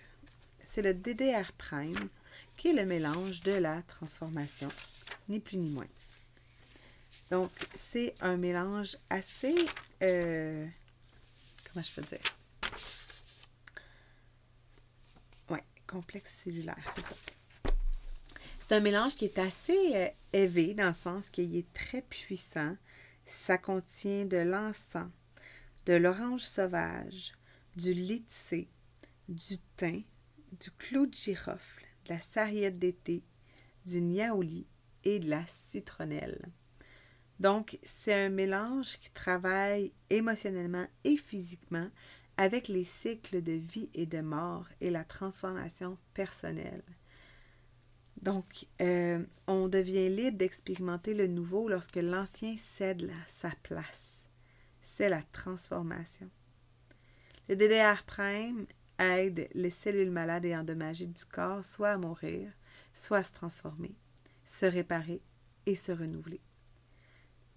C'est 0.65 0.83
le 0.83 0.95
DDR 0.95 1.53
prime 1.59 2.09
qui 2.57 2.69
est 2.69 2.73
le 2.73 2.87
mélange 2.87 3.41
de 3.43 3.53
la 3.53 3.83
transformation, 3.83 4.69
ni 5.29 5.41
plus 5.41 5.59
ni 5.59 5.69
moins. 5.69 5.87
Donc, 7.31 7.51
c'est 7.75 8.15
un 8.21 8.37
mélange 8.37 8.97
assez... 9.11 9.55
Euh, 10.03 10.67
comment 11.73 11.85
je 11.85 11.93
peux 12.01 12.03
dire? 12.03 12.19
Ouais, 15.51 15.65
complexe 15.87 16.43
cellulaire, 16.45 16.77
c'est 16.95 17.03
ça. 17.03 17.17
C'est 18.59 18.73
un 18.73 18.81
mélange 18.81 19.17
qui 19.17 19.25
est 19.25 19.39
assez 19.39 19.77
euh, 19.95 20.09
élevé 20.33 20.75
dans 20.75 20.89
le 20.89 20.93
sens 20.93 21.31
qu'il 21.31 21.57
est 21.57 21.73
très 21.73 22.03
puissant. 22.03 22.77
Ça 23.27 23.59
contient 23.59 24.25
de 24.25 24.39
l'encens, 24.39 25.11
de 25.87 25.95
l'orange 25.95 26.43
sauvage, 26.43 27.33
du 27.77 27.95
litcé, 27.95 28.69
du 29.29 29.59
thym, 29.77 30.03
du 30.61 30.71
clou 30.73 31.07
de 31.07 31.15
girofle, 31.15 31.85
de 32.05 32.15
la 32.15 32.21
sarriette 32.21 32.79
d'été, 32.79 33.23
du 33.87 34.01
niaouli 34.01 34.67
et 35.05 35.19
de 35.19 35.31
la 35.31 35.47
citronnelle. 35.47 36.49
Donc, 37.41 37.79
c'est 37.83 38.27
un 38.27 38.29
mélange 38.29 38.99
qui 38.99 39.11
travaille 39.11 39.93
émotionnellement 40.11 40.87
et 41.05 41.17
physiquement 41.17 41.89
avec 42.37 42.69
les 42.69 42.85
cycles 42.85 43.43
de 43.43 43.53
vie 43.53 43.91
et 43.95 44.07
de 44.07 44.21
mort 44.21 44.69
et 44.81 44.91
la 44.91 45.05
transformation 45.05 45.99
personnelle. 46.15 46.85
Donc, 48.23 48.67
euh, 48.81 49.25
on 49.49 49.67
devient 49.67 50.09
libre 50.09 50.39
d'expérimenter 50.39 51.13
le 51.13 51.27
nouveau 51.27 51.69
lorsque 51.69 51.97
l'ancien 51.97 52.57
cède 52.57 53.11
sa 53.27 53.51
place. 53.65 54.29
C'est 54.81 55.09
la 55.09 55.23
transformation. 55.33 56.31
Le 57.49 57.57
DDR 57.57 58.05
prime 58.05 58.67
aide 59.01 59.49
les 59.55 59.71
cellules 59.71 60.11
malades 60.11 60.45
et 60.45 60.57
endommagées 60.57 61.07
du 61.07 61.25
corps 61.25 61.65
soit 61.65 61.91
à 61.91 61.99
mourir, 61.99 62.53
soit 62.95 63.19
à 63.19 63.23
se 63.25 63.33
transformer, 63.33 63.97
se 64.45 64.67
réparer 64.67 65.21
et 65.67 65.75
se 65.75 65.91
renouveler. 65.91 66.41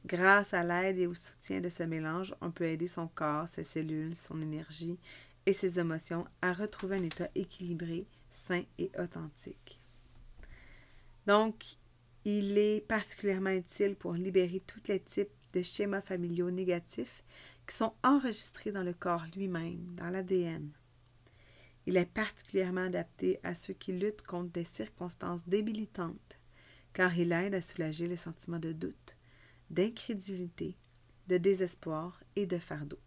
Grâce 0.05 0.55
à 0.55 0.63
l'aide 0.63 0.97
et 0.97 1.07
au 1.07 1.13
soutien 1.13 1.61
de 1.61 1.69
ce 1.69 1.83
mélange, 1.83 2.35
on 2.41 2.51
peut 2.51 2.65
aider 2.65 2.87
son 2.87 3.07
corps, 3.07 3.47
ses 3.47 3.63
cellules, 3.63 4.15
son 4.15 4.41
énergie 4.41 4.99
et 5.45 5.53
ses 5.53 5.79
émotions 5.79 6.27
à 6.41 6.53
retrouver 6.53 6.97
un 6.97 7.03
état 7.03 7.29
équilibré, 7.35 8.07
sain 8.29 8.63
et 8.79 8.91
authentique. 8.99 9.79
Donc, 11.27 11.77
il 12.23 12.57
est 12.57 12.81
particulièrement 12.81 13.51
utile 13.51 13.95
pour 13.95 14.13
libérer 14.13 14.61
tous 14.65 14.81
les 14.87 14.99
types 14.99 15.29
de 15.53 15.61
schémas 15.61 16.01
familiaux 16.01 16.51
négatifs 16.51 17.23
qui 17.67 17.75
sont 17.75 17.93
enregistrés 18.03 18.71
dans 18.71 18.83
le 18.83 18.93
corps 18.93 19.25
lui-même, 19.35 19.95
dans 19.95 20.09
l'ADN. 20.09 20.71
Il 21.87 21.97
est 21.97 22.11
particulièrement 22.11 22.85
adapté 22.85 23.39
à 23.43 23.53
ceux 23.53 23.73
qui 23.73 23.93
luttent 23.93 24.23
contre 24.23 24.51
des 24.51 24.65
circonstances 24.65 25.47
débilitantes, 25.47 26.39
car 26.93 27.17
il 27.17 27.31
aide 27.31 27.53
à 27.53 27.61
soulager 27.61 28.07
les 28.07 28.17
sentiments 28.17 28.59
de 28.59 28.71
doute, 28.71 29.17
d'incrédulité, 29.69 30.75
de 31.27 31.37
désespoir 31.37 32.19
et 32.35 32.45
de 32.45 32.57
fardeau. 32.57 32.99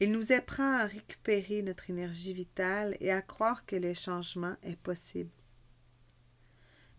Il 0.00 0.12
nous 0.12 0.32
apprend 0.32 0.78
à 0.78 0.84
récupérer 0.84 1.62
notre 1.62 1.88
énergie 1.88 2.32
vitale 2.32 2.96
et 3.00 3.10
à 3.10 3.22
croire 3.22 3.64
que 3.64 3.76
les 3.76 3.94
changements 3.94 4.56
est 4.62 4.76
possible. 4.76 5.30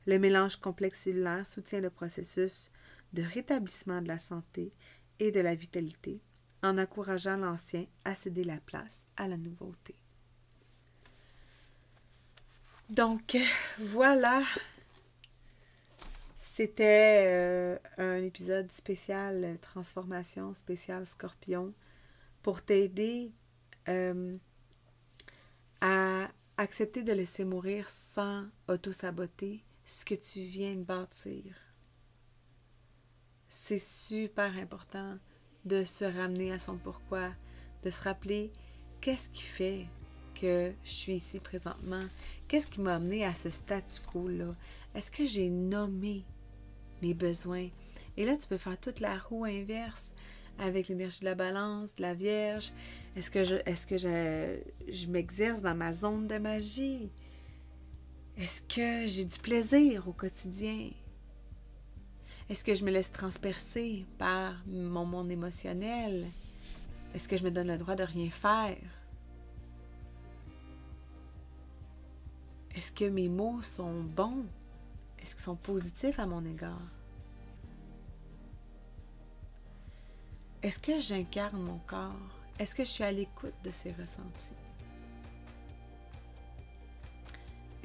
Le 0.06 0.20
mélange 0.20 0.58
complexe 0.58 1.00
cellulaire 1.02 1.48
soutient 1.48 1.82
le 1.82 1.90
processus 1.90 2.72
de 3.14 3.24
rétablissement 3.24 4.02
de 4.02 4.08
la 4.08 4.20
santé 4.20 4.72
et 5.20 5.32
de 5.32 5.40
la 5.40 5.56
vitalité 5.56 6.22
en 6.62 6.78
encourageant 6.78 7.38
l'ancien 7.38 7.86
à 8.04 8.16
céder 8.16 8.44
la 8.44 8.58
place 8.58 9.06
à 9.18 9.28
la 9.28 9.38
nouveauté. 9.38 9.96
Donc, 12.90 13.38
voilà. 13.80 14.44
C'était 16.38 17.28
euh, 17.30 17.78
un 17.98 18.24
épisode 18.24 18.72
spécial 18.72 19.58
transformation, 19.62 20.54
spécial 20.54 21.06
scorpion, 21.06 21.74
pour 22.44 22.62
t'aider 22.62 23.32
euh, 23.90 24.34
à 25.82 26.30
accepter 26.58 27.04
de 27.04 27.12
laisser 27.12 27.44
mourir 27.44 27.90
sans 27.90 28.46
auto-saboter 28.70 29.65
ce 29.86 30.04
que 30.04 30.16
tu 30.16 30.42
viens 30.42 30.76
de 30.76 30.84
bâtir. 30.84 31.44
C'est 33.48 33.80
super 33.80 34.58
important 34.60 35.18
de 35.64 35.84
se 35.84 36.06
ramener 36.06 36.52
à 36.52 36.60
son 36.60 36.78
pourquoi, 36.78 37.32
de 37.84 37.90
se 37.90 38.02
rappeler 38.02 38.52
qu'est-ce 39.00 39.30
qui 39.30 39.44
fait 39.44 39.86
que 40.34 40.74
je 40.84 40.90
suis 40.92 41.16
ici 41.16 41.40
présentement, 41.40 42.04
qu'est-ce 42.48 42.68
qui 42.68 42.82
m'a 42.82 42.96
amené 42.96 43.26
à 43.26 43.34
ce 43.34 43.50
statu 43.50 44.02
quo-là, 44.12 44.52
est-ce 44.94 45.12
que 45.12 45.26
j'ai 45.26 45.50
nommé 45.50 46.26
mes 47.02 47.14
besoins? 47.14 47.70
Et 48.18 48.26
là, 48.26 48.36
tu 48.36 48.48
peux 48.48 48.58
faire 48.58 48.80
toute 48.80 49.00
la 49.00 49.18
roue 49.18 49.46
inverse 49.46 50.14
avec 50.58 50.88
l'énergie 50.88 51.20
de 51.20 51.26
la 51.26 51.36
balance, 51.36 51.96
de 51.96 52.02
la 52.02 52.14
Vierge. 52.14 52.72
Est-ce 53.16 53.30
que 53.30 53.44
je, 53.44 53.58
est-ce 53.66 53.88
que 53.88 53.98
je, 53.98 54.60
je 54.92 55.08
m'exerce 55.08 55.62
dans 55.62 55.76
ma 55.76 55.94
zone 55.94 56.28
de 56.28 56.38
magie? 56.38 57.12
Est-ce 58.38 58.62
que 58.64 59.08
j'ai 59.08 59.24
du 59.24 59.40
plaisir 59.40 60.08
au 60.10 60.12
quotidien? 60.12 60.92
Est-ce 62.50 62.66
que 62.66 62.76
je 62.76 62.84
me 62.84 62.92
laisse 62.92 63.12
transpercer 63.12 64.06
par 64.18 64.54
mon 64.68 65.06
monde 65.06 65.32
émotionnel? 65.32 66.26
Est-ce 67.14 67.30
que 67.30 67.38
je 67.38 67.44
me 67.44 67.50
donne 67.50 67.68
le 67.68 67.78
droit 67.78 67.96
de 67.96 68.04
rien 68.04 68.30
faire? 68.30 68.78
Est-ce 72.76 72.92
que 72.92 73.06
mes 73.06 73.30
mots 73.30 73.62
sont 73.62 74.04
bons? 74.04 74.46
Est-ce 75.20 75.34
qu'ils 75.36 75.46
sont 75.46 75.56
positifs 75.56 76.20
à 76.20 76.26
mon 76.26 76.44
égard? 76.44 76.92
Est-ce 80.62 80.80
que 80.80 81.00
j'incarne 81.00 81.62
mon 81.62 81.78
corps? 81.88 82.12
Est-ce 82.60 82.76
que 82.76 82.84
je 82.84 82.90
suis 82.90 83.04
à 83.06 83.12
l'écoute 83.12 83.54
de 83.64 83.72
ces 83.72 83.94
ressentis? 83.94 84.65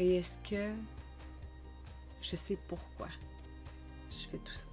Et 0.03 0.17
est-ce 0.17 0.39
que 0.49 0.73
je 2.23 2.35
sais 2.35 2.57
pourquoi 2.69 3.09
je 4.11 4.29
fais 4.29 4.39
tout 4.39 4.55
ça? 4.55 4.67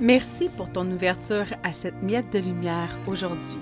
Merci 0.00 0.48
pour 0.48 0.72
ton 0.72 0.90
ouverture 0.90 1.44
à 1.62 1.74
cette 1.74 2.02
miette 2.02 2.32
de 2.32 2.38
lumière 2.38 2.98
aujourd'hui. 3.06 3.58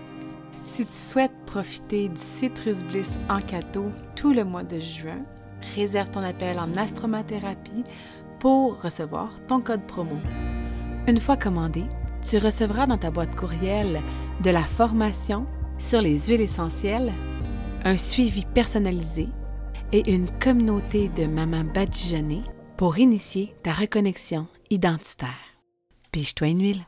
Si 0.67 0.87
tu 0.87 0.93
souhaites 0.93 1.37
profiter 1.47 2.09
du 2.09 2.21
Citrus 2.21 2.85
Bliss 2.85 3.19
en 3.29 3.41
cadeau 3.41 3.91
tout 4.15 4.33
le 4.33 4.45
mois 4.45 4.63
de 4.63 4.79
juin, 4.79 5.25
réserve 5.75 6.13
ton 6.13 6.23
appel 6.23 6.61
en 6.61 6.73
astromathérapie 6.77 7.83
pour 8.39 8.81
recevoir 8.81 9.31
ton 9.49 9.61
code 9.61 9.85
promo. 9.89 10.17
Une 11.09 11.19
fois 11.19 11.37
commandé, 11.37 11.83
tu 12.25 12.39
recevras 12.39 12.87
dans 12.87 12.99
ta 12.99 13.11
boîte 13.11 13.35
courriel 13.35 14.01
de 14.45 14.51
la 14.51 14.63
formation 14.63 15.45
sur 15.77 16.01
les 16.01 16.29
huiles 16.29 16.41
essentielles, 16.41 17.13
un 17.85 17.97
suivi 17.97 18.45
personnalisé 18.45 19.29
et 19.93 20.11
une 20.11 20.31
communauté 20.39 21.09
de 21.09 21.27
mamans 21.27 21.65
badigeonnées 21.65 22.45
pour 22.77 22.99
initier 22.99 23.55
ta 23.63 23.73
reconnexion 23.73 24.47
identitaire. 24.71 25.29
Piche-toi 26.13 26.49
une 26.49 26.63
huile. 26.63 26.87